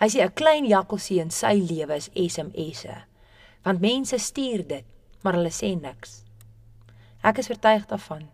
Hy 0.00 0.08
sê 0.08 0.24
'n 0.24 0.34
klein 0.34 0.66
jakkalsie 0.66 1.20
in 1.20 1.30
sy 1.30 1.54
lewe 1.54 1.96
is 1.96 2.10
SMS'e 2.14 3.10
want 3.62 3.80
mense 3.80 4.18
stuur 4.18 4.66
dit, 4.66 4.84
maar 5.22 5.36
hulle 5.36 5.52
sê 5.52 5.74
niks. 5.76 6.22
Ek 7.22 7.38
is 7.38 7.50
oortuig 7.50 7.86
daarvan 7.86 8.28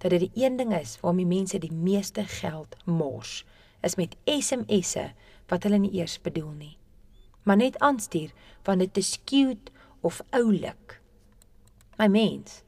dat 0.00 0.10
dit 0.10 0.20
die 0.20 0.44
een 0.44 0.56
ding 0.56 0.72
is 0.72 0.96
waarmee 1.02 1.28
mense 1.28 1.58
die 1.60 1.72
meeste 1.72 2.24
geld 2.24 2.76
mors, 2.84 3.44
is 3.86 3.96
met 3.96 4.16
SMS'e 4.24 5.10
wat 5.50 5.62
hulle 5.66 5.78
nie 5.78 5.92
eers 5.98 6.18
bedoel 6.20 6.52
nie. 6.52 6.76
Maar 7.42 7.56
net 7.56 7.78
aanstuur 7.78 8.32
want 8.64 8.78
dit 8.84 8.96
is 8.96 9.18
cute 9.24 9.72
of 10.00 10.22
oulik. 10.30 11.00
My 11.98 12.08
mens, 12.08 12.62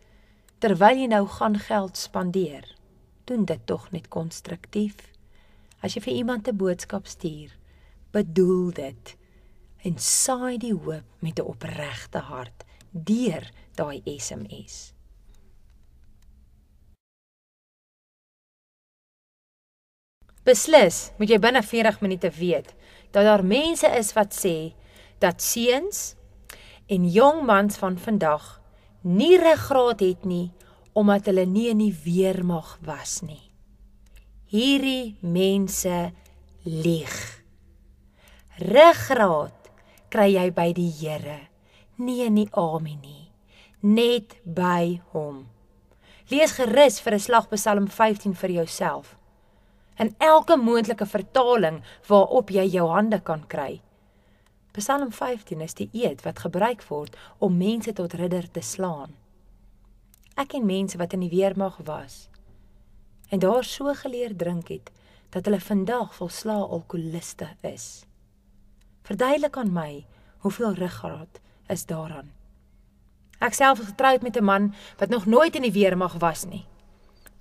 terwyl 0.58 0.98
jy 1.00 1.08
nou 1.08 1.24
gaan 1.26 1.58
geld 1.58 1.96
spandeer, 1.96 2.66
doen 3.24 3.44
dit 3.48 3.66
tog 3.66 3.90
net 3.92 4.08
konstruktief. 4.12 4.96
As 5.80 5.94
jy 5.96 6.02
vir 6.04 6.14
iemand 6.14 6.48
'n 6.48 6.56
boodskap 6.56 7.06
stuur, 7.06 7.50
bedoel 8.12 8.72
dit 8.72 9.16
en 9.82 9.98
saai 9.98 10.58
die 10.58 10.74
hoop 10.74 11.04
met 11.18 11.38
'n 11.38 11.48
opregte 11.48 12.18
hart 12.18 12.64
deur 12.90 13.50
daai 13.74 14.02
SMS. 14.04 14.92
Beslis, 20.42 21.12
moet 21.18 21.30
jy 21.30 21.38
binne 21.38 21.62
40 21.62 22.00
minute 22.02 22.30
weet 22.34 22.72
dat 23.14 23.26
daar 23.28 23.44
mense 23.46 23.86
is 23.94 24.10
wat 24.16 24.34
sê 24.34 24.72
dat 25.22 25.42
seuns 25.44 26.16
en 26.90 27.06
jong 27.06 27.44
mans 27.46 27.78
van 27.78 27.98
vandag 27.98 28.58
nie 29.06 29.36
ruggraat 29.38 30.02
het 30.02 30.26
nie 30.26 30.50
omdat 30.98 31.30
hulle 31.30 31.46
nie 31.46 31.68
in 31.70 31.78
die 31.80 31.94
weermag 32.04 32.74
was 32.84 33.20
nie. 33.22 33.40
Hierdie 34.52 35.16
mense 35.22 36.10
lieg. 36.66 37.14
Ruggraat 38.58 39.70
kry 40.12 40.28
jy 40.34 40.50
by 40.52 40.68
die 40.76 40.90
Here. 40.90 41.38
Nie 41.96 42.26
in 42.26 42.36
die 42.36 42.48
Amen 42.58 42.98
nie, 43.00 43.30
net 43.80 44.36
by 44.44 45.00
hom. 45.14 45.46
Lees 46.28 46.58
gerus 46.58 47.00
vir 47.00 47.14
'n 47.14 47.20
slag 47.20 47.48
Psalm 47.48 47.86
15 47.86 48.34
vir 48.34 48.50
jouself. 48.50 49.16
In 49.96 50.14
elke 50.18 50.56
moontlike 50.56 51.06
vertaling 51.06 51.82
waarop 52.06 52.50
jy 52.50 52.66
jou 52.66 52.88
hande 52.88 53.20
kan 53.20 53.46
kry. 53.46 53.80
Psalm 54.72 55.12
15 55.12 55.60
is 55.60 55.74
die 55.74 55.90
eed 55.92 56.22
wat 56.24 56.38
gebruik 56.38 56.82
word 56.88 57.16
om 57.38 57.56
mense 57.56 57.92
tot 57.92 58.14
ridder 58.14 58.50
te 58.50 58.60
slaan. 58.60 59.12
Ek 60.36 60.54
ken 60.54 60.64
mense 60.66 60.96
wat 60.96 61.12
in 61.12 61.20
die 61.20 61.32
weermag 61.32 61.76
was 61.84 62.28
en 63.32 63.40
daar 63.40 63.64
so 63.64 63.88
geleer 63.96 64.36
drink 64.36 64.68
het 64.68 64.90
dat 65.32 65.46
hulle 65.48 65.60
vandag 65.60 66.14
volslaa 66.14 66.66
alkoholiste 66.76 67.48
is. 67.64 68.04
Verduidelik 69.08 69.56
aan 69.56 69.72
my 69.72 70.04
hoeveel 70.44 70.74
ruggraat 70.76 71.40
is 71.72 71.86
daaraan. 71.88 72.28
Ek 73.40 73.56
self 73.56 73.80
is 73.80 73.88
getroud 73.88 74.22
met 74.22 74.36
'n 74.36 74.44
man 74.44 74.74
wat 74.98 75.08
nog 75.08 75.26
nooit 75.26 75.56
in 75.56 75.62
die 75.62 75.72
weermag 75.72 76.12
was 76.20 76.44
nie. 76.44 76.66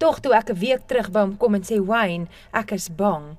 Tog 0.02 0.18
toe 0.20 0.34
ek 0.34 0.50
'n 0.50 0.58
week 0.58 0.84
terug 0.90 1.12
by 1.14 1.22
hom 1.22 1.38
kom 1.38 1.56
en 1.56 1.62
sê 1.62 1.78
Wayne, 1.78 2.26
ek 2.52 2.72
is 2.72 2.90
bang, 2.90 3.38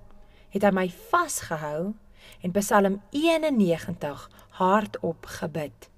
het 0.54 0.62
hy 0.62 0.70
my 0.70 0.88
vasgehou 1.10 1.94
en 2.42 2.52
Psalm 2.52 3.00
91 3.10 4.30
hardop 4.60 5.26
gebid. 5.26 5.88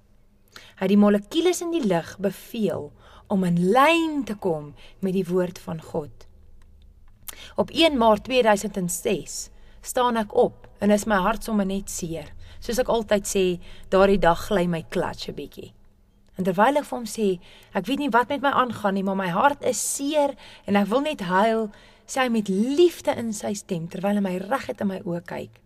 Hy 0.77 0.81
het 0.87 0.89
die 0.89 0.97
molekules 0.97 1.61
in 1.61 1.71
die 1.71 1.85
lug 1.85 2.17
beveel 2.17 2.91
om 3.27 3.43
in 3.43 3.61
lyn 3.77 4.23
te 4.25 4.33
kom 4.35 4.73
met 5.01 5.13
die 5.13 5.27
woord 5.29 5.59
van 5.59 5.81
God. 5.81 6.25
Op 7.55 7.69
1 7.69 7.97
Maart 7.97 8.23
2006 8.23 9.49
staan 9.81 10.17
ek 10.17 10.33
op 10.33 10.67
en 10.79 10.89
is 10.89 11.05
my 11.05 11.21
hart 11.21 11.43
sommer 11.43 11.65
net 11.65 11.89
seer. 11.89 12.33
Soos 12.59 12.79
ek 12.79 12.89
altyd 12.89 13.25
sê, 13.27 13.59
daardie 13.89 14.19
dag 14.19 14.47
gly 14.47 14.65
my 14.65 14.81
klats 14.89 15.29
'n 15.29 15.35
bietjie. 15.35 15.73
En 16.35 16.43
terwyl 16.43 16.81
ek 16.81 16.87
vir 16.89 16.97
hom 16.97 17.07
sê, 17.07 17.27
ek 17.77 17.85
weet 17.87 18.01
nie 18.03 18.11
wat 18.11 18.31
met 18.31 18.43
my 18.43 18.51
aangaan 18.59 18.97
nie, 18.97 19.03
maar 19.07 19.19
my 19.19 19.29
hart 19.31 19.61
is 19.63 19.79
seer 19.79 20.35
en 20.67 20.75
ek 20.75 20.89
wil 20.91 21.05
net 21.05 21.23
huil, 21.23 21.69
sê 22.05 22.25
hy 22.25 22.31
met 22.33 22.49
liefde 22.51 23.15
in 23.15 23.31
sy 23.33 23.53
stem 23.55 23.87
terwyl 23.91 24.19
hy 24.19 24.23
my 24.23 24.35
reguit 24.43 24.81
in 24.83 24.91
my 24.91 24.99
oë 25.07 25.21
kyk. 25.29 25.61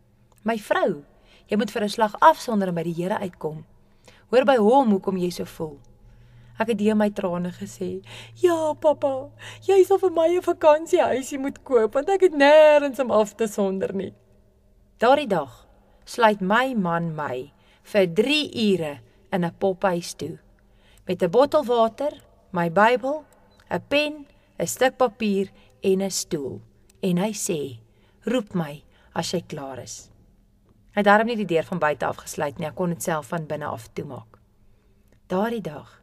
My 0.46 0.60
vrou, 0.62 1.02
jy 1.50 1.58
moet 1.58 1.74
vir 1.74 1.84
'n 1.84 1.90
slag 1.90 2.16
afsonder 2.22 2.70
en 2.70 2.76
by 2.76 2.84
die 2.84 2.94
Here 2.94 3.18
uitkom. 3.18 3.66
Hoor 4.30 4.46
by 4.46 4.58
hom 4.58 4.92
hoekom 4.92 5.18
jy 5.18 5.32
so 5.32 5.46
voel. 5.46 5.80
Ek 6.60 6.68
het 6.68 6.78
deur 6.78 6.96
my 6.96 7.10
trane 7.10 7.52
gesê: 7.52 8.04
"Ja, 8.36 8.74
pappa, 8.74 9.32
jy 9.66 9.84
sal 9.84 9.98
vir 9.98 10.12
my 10.12 10.28
'n 10.28 10.42
vakansiehuisie 10.42 11.40
moet 11.40 11.64
koop 11.64 11.94
want 11.94 12.10
ek 12.10 12.22
het 12.22 12.34
nêrens 12.34 13.00
om 13.00 13.12
af 13.12 13.36
te 13.36 13.48
sonder 13.48 13.94
nie." 13.94 14.14
Daardie 15.00 15.28
dag 15.28 15.68
sluit 16.06 16.42
my 16.42 16.76
man 16.76 17.16
my 17.16 17.52
vir 17.84 18.06
3 18.08 18.52
ure 18.54 19.00
in 19.32 19.46
'n 19.46 19.56
pophuis 19.60 20.14
toe 20.14 20.38
met 21.10 21.24
'n 21.24 21.30
bottel 21.30 21.66
water, 21.66 22.14
my 22.50 22.72
Bybel, 22.72 23.26
'n 23.70 23.82
pen, 23.88 24.28
'n 24.58 24.68
stuk 24.68 24.98
papier 24.98 25.50
en 25.82 26.02
'n 26.02 26.12
stoel. 26.12 26.62
En 27.00 27.18
hy 27.18 27.34
sê: 27.34 27.80
"Roep 28.22 28.54
my 28.54 28.84
as 29.14 29.32
jy 29.32 29.42
klaar 29.42 29.80
is." 29.80 30.10
Hy 30.92 31.02
het 31.02 31.06
daarom 31.06 31.28
nie 31.28 31.36
die 31.36 31.46
deur 31.46 31.64
van 31.64 31.80
buite 31.80 32.06
af 32.06 32.16
gesluit 32.16 32.58
nie, 32.58 32.68
ek 32.68 32.76
kon 32.76 32.90
dit 32.90 33.04
self 33.04 33.28
van 33.28 33.48
binne 33.48 33.66
af 33.66 33.88
toemaak. 33.94 34.40
Daardie 35.28 35.62
dag 35.62 36.02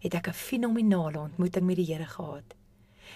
het 0.00 0.14
ek 0.14 0.28
'n 0.28 0.32
fenominale 0.32 1.18
ontmoeting 1.18 1.66
met 1.66 1.76
die 1.76 1.94
Here 1.94 2.06
gehad. 2.06 2.54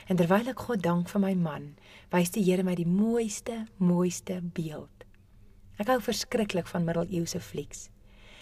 En 0.07 0.17
terwyl 0.17 0.49
ek 0.49 0.61
God 0.61 0.83
dank 0.83 1.09
vir 1.09 1.21
my 1.21 1.35
man, 1.35 1.77
wys 2.11 2.31
die 2.31 2.45
Here 2.45 2.63
my 2.63 2.75
die 2.75 2.87
mooiste, 2.87 3.67
mooiste 3.77 4.41
beeld. 4.43 5.05
Ek 5.77 5.87
hou 5.87 6.01
verskriklik 6.01 6.67
van 6.67 6.85
middeleeuse 6.85 7.41
flieks. 7.41 7.91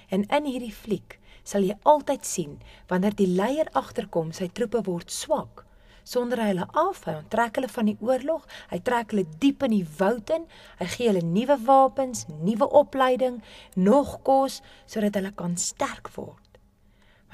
En 0.08 0.22
in 0.22 0.44
hierdie 0.44 0.72
fliek 0.72 1.18
sal 1.44 1.62
jy 1.62 1.76
altyd 1.84 2.24
sien 2.24 2.58
wanneer 2.88 3.14
die 3.14 3.28
leier 3.28 3.68
agterkom, 3.72 4.32
sy 4.32 4.48
troepe 4.48 4.82
word 4.88 5.10
swak 5.10 5.64
sonder 6.04 6.36
hy 6.36 6.50
hulle 6.50 6.66
af, 6.76 7.06
hy 7.08 7.14
onttrek 7.16 7.56
hulle 7.56 7.68
van 7.72 7.86
die 7.88 7.96
oorlog, 8.04 8.42
hy 8.68 8.78
trek 8.84 9.14
hulle 9.14 9.24
diep 9.40 9.62
in 9.64 9.72
die 9.72 9.86
woud 9.96 10.28
in, 10.36 10.42
hy 10.76 10.88
gee 10.92 11.08
hulle 11.08 11.22
nuwe 11.24 11.56
wapens, 11.64 12.26
nuwe 12.44 12.68
opleiding, 12.68 13.38
nog 13.76 14.18
kos 14.28 14.60
sodat 14.84 15.16
hulle 15.16 15.32
kan 15.32 15.56
sterk 15.56 16.12
word 16.18 16.44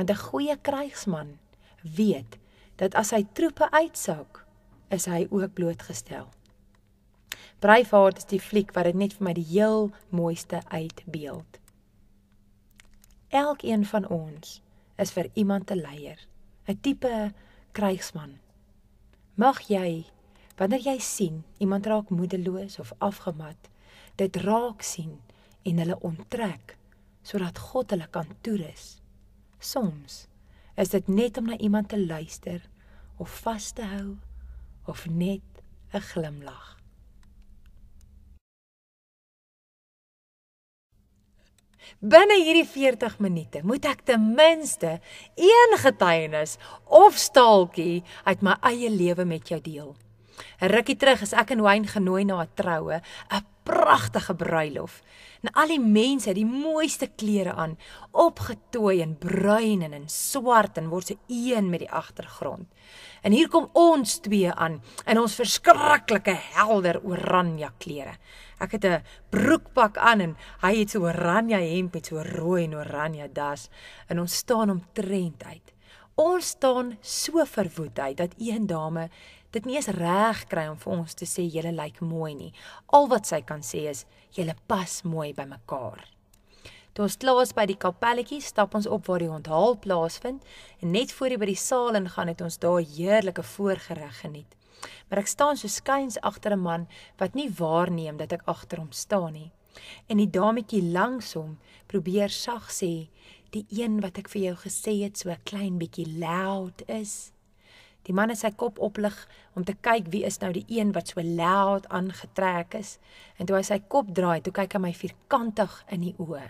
want 0.00 0.10
'n 0.10 0.24
goeie 0.30 0.56
krygsman 0.56 1.38
weet 1.84 2.38
dat 2.80 2.94
as 2.94 3.10
hy 3.12 3.26
troepe 3.36 3.68
uitsak, 3.70 4.46
is 4.88 5.04
hy 5.04 5.26
ook 5.30 5.52
blootgestel. 5.54 6.30
Braveheart 7.60 8.16
is 8.16 8.24
die 8.24 8.40
fliek 8.40 8.72
wat 8.72 8.84
dit 8.88 8.94
net 8.94 9.12
vir 9.12 9.24
my 9.24 9.34
die 9.36 9.44
heel 9.44 9.90
mooiste 10.08 10.62
uitbeeld. 10.72 11.59
Elkeen 13.30 13.86
van 13.86 14.08
ons 14.08 14.60
is 14.98 15.12
vir 15.14 15.30
iemand 15.34 15.70
'n 15.70 15.80
leier, 15.80 16.18
'n 16.68 16.80
tipe 16.80 17.32
krygsman. 17.72 18.38
Mag 19.34 19.60
jy 19.68 20.06
wanneer 20.56 20.80
jy 20.80 20.98
sien 20.98 21.44
iemand 21.58 21.86
raak 21.86 22.10
moedeloos 22.10 22.78
of 22.78 22.92
afgemat, 22.98 23.70
dit 24.16 24.36
raak 24.36 24.82
sien 24.82 25.20
en 25.62 25.78
hulle 25.78 26.00
onttrek 26.00 26.76
sodat 27.22 27.58
God 27.58 27.90
hulle 27.90 28.08
kan 28.10 28.26
toerus 28.40 29.00
Soms 29.60 30.26
is 30.80 30.88
dit 30.88 31.08
net 31.08 31.36
om 31.36 31.44
na 31.44 31.56
iemand 31.60 31.88
te 31.92 31.98
luister 32.00 32.62
of 33.20 33.40
vas 33.44 33.72
te 33.76 33.84
hou 33.84 34.16
of 34.88 35.06
net 35.06 35.44
'n 35.92 36.00
glimlag. 36.00 36.79
Binne 42.00 42.36
hierdie 42.42 42.66
40 42.66 43.18
minute 43.18 43.60
moet 43.64 43.84
ek 43.84 44.04
ten 44.08 44.34
minste 44.34 44.98
een 45.36 45.78
getuienis 45.78 46.56
of 46.86 47.16
staaltjie 47.16 48.02
uit 48.24 48.42
my 48.42 48.56
eie 48.72 48.90
lewe 48.90 49.24
met 49.24 49.48
jou 49.48 49.60
deel. 49.60 49.96
'n 50.60 50.70
Rukkie 50.72 50.96
terug 50.96 51.22
is 51.22 51.32
ek 51.32 51.50
en 51.50 51.60
Wayne 51.60 51.86
genooi 51.86 52.24
na 52.24 52.42
'n 52.42 52.48
troue, 52.54 53.00
'n 53.30 53.44
pragtige 53.62 54.34
bruilof. 54.34 55.02
En 55.42 55.52
al 55.52 55.72
die 55.72 55.80
mense 55.80 56.28
het 56.28 56.36
die 56.36 56.46
mooiste 56.46 57.06
klere 57.16 57.52
aan, 57.52 57.78
opgetooi 58.10 59.00
in 59.00 59.16
bruin 59.18 59.82
en 59.82 59.92
in 59.92 60.08
swart 60.08 60.76
en 60.80 60.88
word 60.88 61.06
se 61.06 61.16
een 61.28 61.70
met 61.70 61.84
die 61.84 61.90
agtergrond. 61.90 62.68
En 63.22 63.32
hier 63.32 63.48
kom 63.48 63.68
ons 63.72 64.18
twee 64.24 64.52
aan 64.52 64.82
in 65.06 65.20
ons 65.20 65.34
verskriklike 65.34 66.36
helder 66.56 67.00
oranje 67.04 67.70
klere. 67.78 68.16
Ek 68.60 68.72
het 68.76 68.84
'n 68.84 69.04
broekpak 69.30 69.96
aan 69.96 70.20
en 70.20 70.36
hy 70.60 70.74
het 70.76 70.90
so 70.90 71.00
oranje 71.02 71.56
hemp 71.56 71.94
met 71.94 72.06
so 72.06 72.22
rooi 72.22 72.64
en 72.64 72.74
oranje 72.74 73.28
das 73.32 73.68
en 74.08 74.20
ons 74.20 74.36
staan 74.36 74.70
omtrent 74.70 75.44
uit. 75.44 75.72
Ons 76.14 76.46
staan 76.46 76.98
so 77.00 77.44
verwoed 77.44 77.98
uit 77.98 78.16
dat 78.16 78.34
een 78.38 78.66
dame 78.66 79.08
dit 79.50 79.64
nie 79.64 79.76
eens 79.76 79.86
reg 79.86 80.44
kry 80.46 80.66
om 80.68 80.78
vir 80.78 80.92
ons 80.92 81.14
te 81.14 81.24
sê 81.24 81.42
julle 81.48 81.72
lyk 81.72 82.00
mooi 82.00 82.34
nie. 82.34 82.52
Al 82.86 83.08
wat 83.08 83.26
sy 83.26 83.40
kan 83.40 83.62
sê 83.62 83.88
is 83.88 84.04
julle 84.36 84.54
pas 84.66 85.02
mooi 85.02 85.32
by 85.34 85.44
mekaar. 85.44 86.04
Toe 86.92 87.04
ons 87.06 87.16
klaar 87.16 87.42
is 87.42 87.54
by 87.54 87.66
die 87.70 87.78
kapelletjie, 87.78 88.40
stap 88.42 88.74
ons 88.74 88.86
op 88.86 89.06
waar 89.06 89.22
die 89.22 89.30
onthaal 89.30 89.78
plaasvind 89.78 90.44
en 90.82 90.90
net 90.90 91.12
voor 91.12 91.28
jy 91.32 91.38
by 91.38 91.46
die 91.46 91.56
saal 91.56 91.94
ingaan 91.94 92.28
het 92.28 92.40
ons 92.40 92.58
daar 92.58 92.80
heerlike 92.82 93.42
voorgereg 93.42 94.20
geniet. 94.20 94.59
Maar 95.08 95.18
ek 95.18 95.26
staan 95.26 95.56
so 95.56 95.68
skuins 95.68 96.20
agter 96.20 96.52
'n 96.52 96.62
man 96.62 96.88
wat 97.18 97.34
nie 97.34 97.50
waarneem 97.50 98.16
dat 98.16 98.32
ek 98.32 98.46
agter 98.46 98.78
hom 98.78 98.92
staan 98.92 99.32
nie. 99.32 99.50
En 100.06 100.16
die 100.16 100.30
dametjie 100.30 100.82
langs 100.82 101.34
hom 101.34 101.58
probeer 101.86 102.28
sag 102.28 102.70
sê, 102.70 103.08
"Die 103.50 103.66
een 103.68 104.00
wat 104.00 104.18
ek 104.18 104.28
vir 104.28 104.42
jou 104.42 104.56
gesê 104.56 105.02
het 105.02 105.18
so 105.18 105.30
'n 105.30 105.44
klein 105.44 105.78
bietjie 105.78 106.18
loud 106.18 106.82
is." 106.88 107.32
Die 108.02 108.14
man 108.14 108.28
het 108.28 108.38
sy 108.38 108.50
kop 108.50 108.78
oplig 108.78 109.28
om 109.54 109.64
te 109.64 109.74
kyk 109.74 110.06
wie 110.06 110.24
is 110.24 110.38
nou 110.40 110.52
die 110.52 110.64
een 110.68 110.92
wat 110.92 111.08
so 111.08 111.22
loud 111.22 111.88
aangetrek 111.88 112.74
is. 112.74 112.98
En 113.36 113.46
toe 113.46 113.56
hy 113.56 113.62
sy 113.62 113.78
kop 113.78 114.14
draai, 114.14 114.40
toe 114.40 114.52
kyk 114.52 114.72
hy 114.72 114.78
my 114.78 114.92
vierkantig 114.92 115.84
in 115.88 116.00
die 116.00 116.14
oë. 116.18 116.48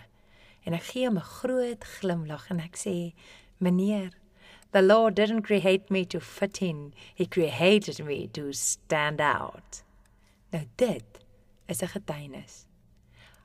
En 0.64 0.74
ek 0.74 0.82
gee 0.92 1.06
hom 1.08 1.18
'n 1.18 1.32
groot 1.40 1.84
glimlag 1.84 2.50
en 2.50 2.60
ek 2.60 2.76
sê: 2.76 3.12
"Meneer, 3.58 4.12
the 4.72 4.82
Lord 4.82 5.14
didn't 5.14 5.42
create 5.42 5.90
me 5.90 6.04
to 6.06 6.20
fit 6.20 6.62
in. 6.62 6.92
He 7.14 7.26
created 7.26 8.04
me 8.04 8.28
to 8.32 8.52
stand 8.52 9.20
out." 9.20 9.82
Nou 10.52 10.66
dit 10.76 11.20
is 11.66 11.82
'n 11.82 11.86
getuienis. 11.86 12.66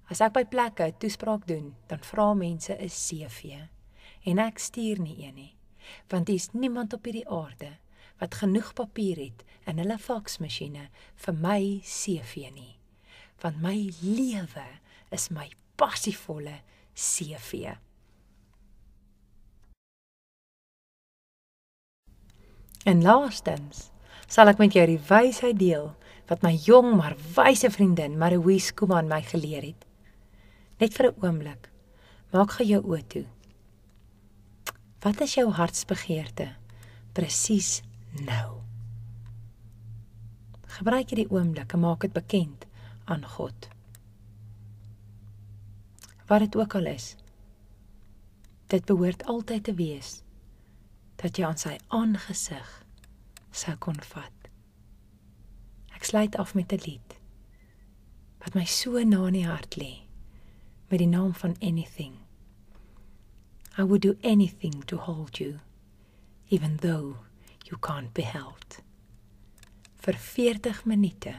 As 0.09 0.21
ek 0.21 0.33
by 0.33 0.43
plekke 0.43 0.93
toespraak 0.97 1.47
doen, 1.47 1.75
dan 1.87 1.99
vra 1.99 2.33
mense 2.33 2.73
'n 2.73 2.89
CV 2.89 3.67
en 4.25 4.39
ek 4.39 4.59
stuur 4.59 4.99
nie 4.99 5.17
een 5.25 5.35
nie, 5.35 5.55
want 6.09 6.27
daar's 6.27 6.49
niemand 6.51 6.93
op 6.93 7.05
hierdie 7.05 7.27
aarde 7.29 7.77
wat 8.17 8.35
genoeg 8.35 8.73
papier 8.73 9.17
het 9.17 9.43
in 9.69 9.77
hulle 9.81 9.97
faksmasjiene 9.97 10.87
vir 11.25 11.33
my 11.33 11.81
CV 11.83 12.49
nie. 12.53 12.77
Want 13.43 13.61
my 13.61 13.91
lewe 14.01 14.67
is 15.11 15.29
my 15.29 15.49
passievolle 15.77 16.61
CV. 16.93 17.75
En 22.85 23.01
laastens 23.01 23.87
sal 24.29 24.51
ek 24.51 24.59
met 24.61 24.75
jou 24.77 24.83
die 24.85 25.01
wysheid 25.07 25.57
deel 25.57 25.87
wat 26.29 26.43
my 26.45 26.51
jong 26.53 26.91
maar 26.99 27.15
wyse 27.33 27.69
vriendin 27.73 28.17
Marie 28.21 28.59
Skuman 28.61 29.09
my 29.09 29.23
geleer 29.25 29.63
het. 29.65 29.85
Net 30.77 30.93
vir 30.93 31.09
'n 31.09 31.17
oomblik. 31.25 31.71
Maak 32.31 32.51
gou 32.51 32.67
jou 32.67 32.81
oë 32.83 33.07
toe. 33.07 33.25
Wat 35.01 35.21
is 35.21 35.33
jou 35.33 35.49
hartsbegeerte? 35.49 36.55
Presies 37.13 37.81
nou. 38.25 38.61
Gebruik 40.77 41.09
hierdie 41.09 41.31
oomblik 41.31 41.73
en 41.73 41.79
maak 41.79 42.01
dit 42.01 42.13
bekend 42.13 42.65
aan 43.05 43.25
God. 43.25 43.69
Wat 46.27 46.39
dit 46.39 46.55
ook 46.55 46.75
al 46.75 46.85
is. 46.85 47.15
Dit 48.67 48.85
behoort 48.85 49.25
altyd 49.25 49.63
te 49.63 49.73
wees 49.73 50.24
dat 51.21 51.37
jy 51.37 51.45
aan 51.45 51.57
sy 51.57 51.77
aangesig 51.87 52.71
sou 53.51 53.75
kon 53.79 53.99
vat. 54.11 54.49
Ek 55.95 56.03
sluit 56.03 56.35
af 56.35 56.55
met 56.55 56.73
'n 56.73 56.83
lied 56.85 57.19
wat 58.39 58.55
my 58.55 58.65
so 58.65 59.03
na 59.03 59.25
in 59.27 59.33
die 59.33 59.47
hart 59.47 59.75
lê 59.75 60.05
met 60.89 60.99
die 60.99 61.07
naam 61.07 61.33
van 61.33 61.55
anything. 61.61 62.13
I 63.77 63.83
would 63.83 64.01
do 64.01 64.15
anything 64.23 64.83
to 64.85 64.97
hold 64.97 65.39
you 65.39 65.59
even 66.49 66.77
though 66.77 67.17
you 67.65 67.77
can't 67.77 68.13
be 68.13 68.21
held. 68.21 68.83
Vir 69.95 70.13
40 70.13 70.85
minute 70.85 71.33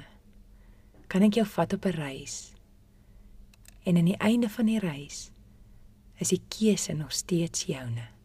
kan 1.07 1.23
ek 1.23 1.39
jou 1.39 1.47
vat 1.47 1.73
op 1.73 1.85
'n 1.87 1.97
reis. 1.97 2.53
En 3.85 3.97
aan 3.97 4.11
die 4.11 4.19
einde 4.19 4.49
van 4.49 4.67
die 4.67 4.79
reis 4.79 5.31
is 6.19 6.29
die 6.29 6.43
keuse 6.49 6.93
nog 6.93 7.13
steeds 7.13 7.65
joune 7.65 8.16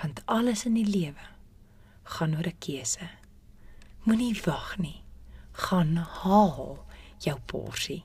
want 0.00 0.22
alles 0.24 0.64
in 0.64 0.74
die 0.74 0.86
lewe 0.86 1.26
gaan 2.02 2.36
oor 2.36 2.48
'n 2.48 2.58
keuse. 2.58 3.08
Moenie 4.04 4.40
wag 4.44 4.78
nie. 4.78 5.02
Gaan 5.52 5.96
haal 5.96 6.86
jou 7.18 7.38
porsie. 7.46 8.04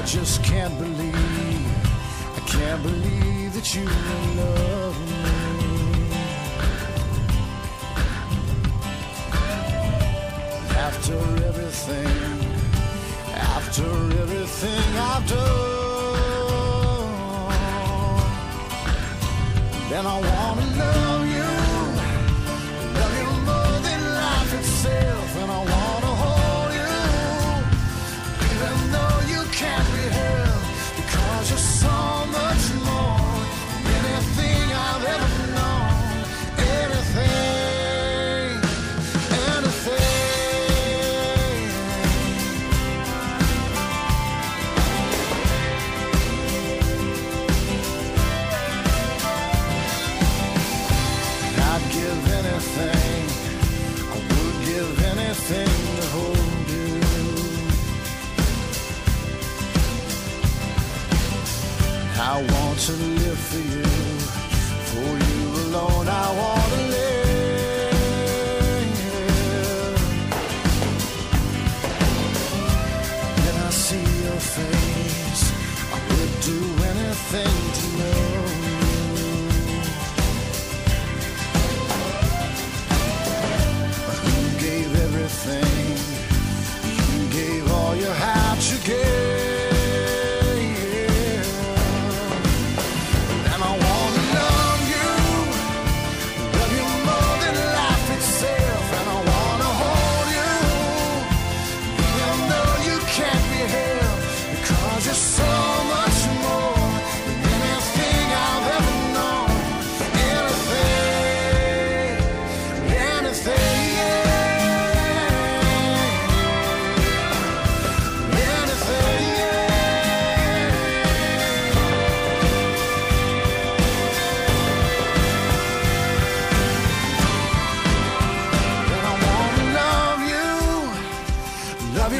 I 0.00 0.02
just 0.06 0.42
can't 0.42 0.78
believe, 0.78 1.14
I 2.34 2.40
can't 2.46 2.82
believe 2.82 3.52
that 3.52 3.74
you 3.74 3.84
love 3.84 4.98
me. 5.10 5.28
After 10.74 11.18
everything, 11.44 12.16
after 13.34 13.84
everything 14.22 14.96
I've 14.96 15.26
done, 15.28 15.50
then 19.90 20.06
I 20.06 20.18
wanna 20.18 20.66
love. 20.78 21.19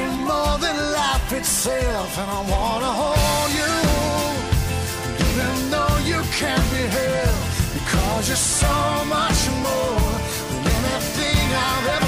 is 0.05 0.17
more 0.31 0.57
than 0.65 0.77
life 1.01 1.33
itself, 1.33 2.11
and 2.21 2.31
I 2.39 2.41
wanna 2.55 2.93
hold 3.03 3.51
you, 3.61 3.75
even 5.29 5.55
though 5.73 5.97
you 6.11 6.21
can't 6.41 6.67
be 6.75 6.85
held, 6.99 7.41
because 7.77 8.29
you're 8.29 8.47
so 8.63 8.77
much 9.17 9.41
more 9.67 10.11
than 10.65 10.81
anything 10.95 11.47
I've 11.69 11.89
ever. 11.89 12.00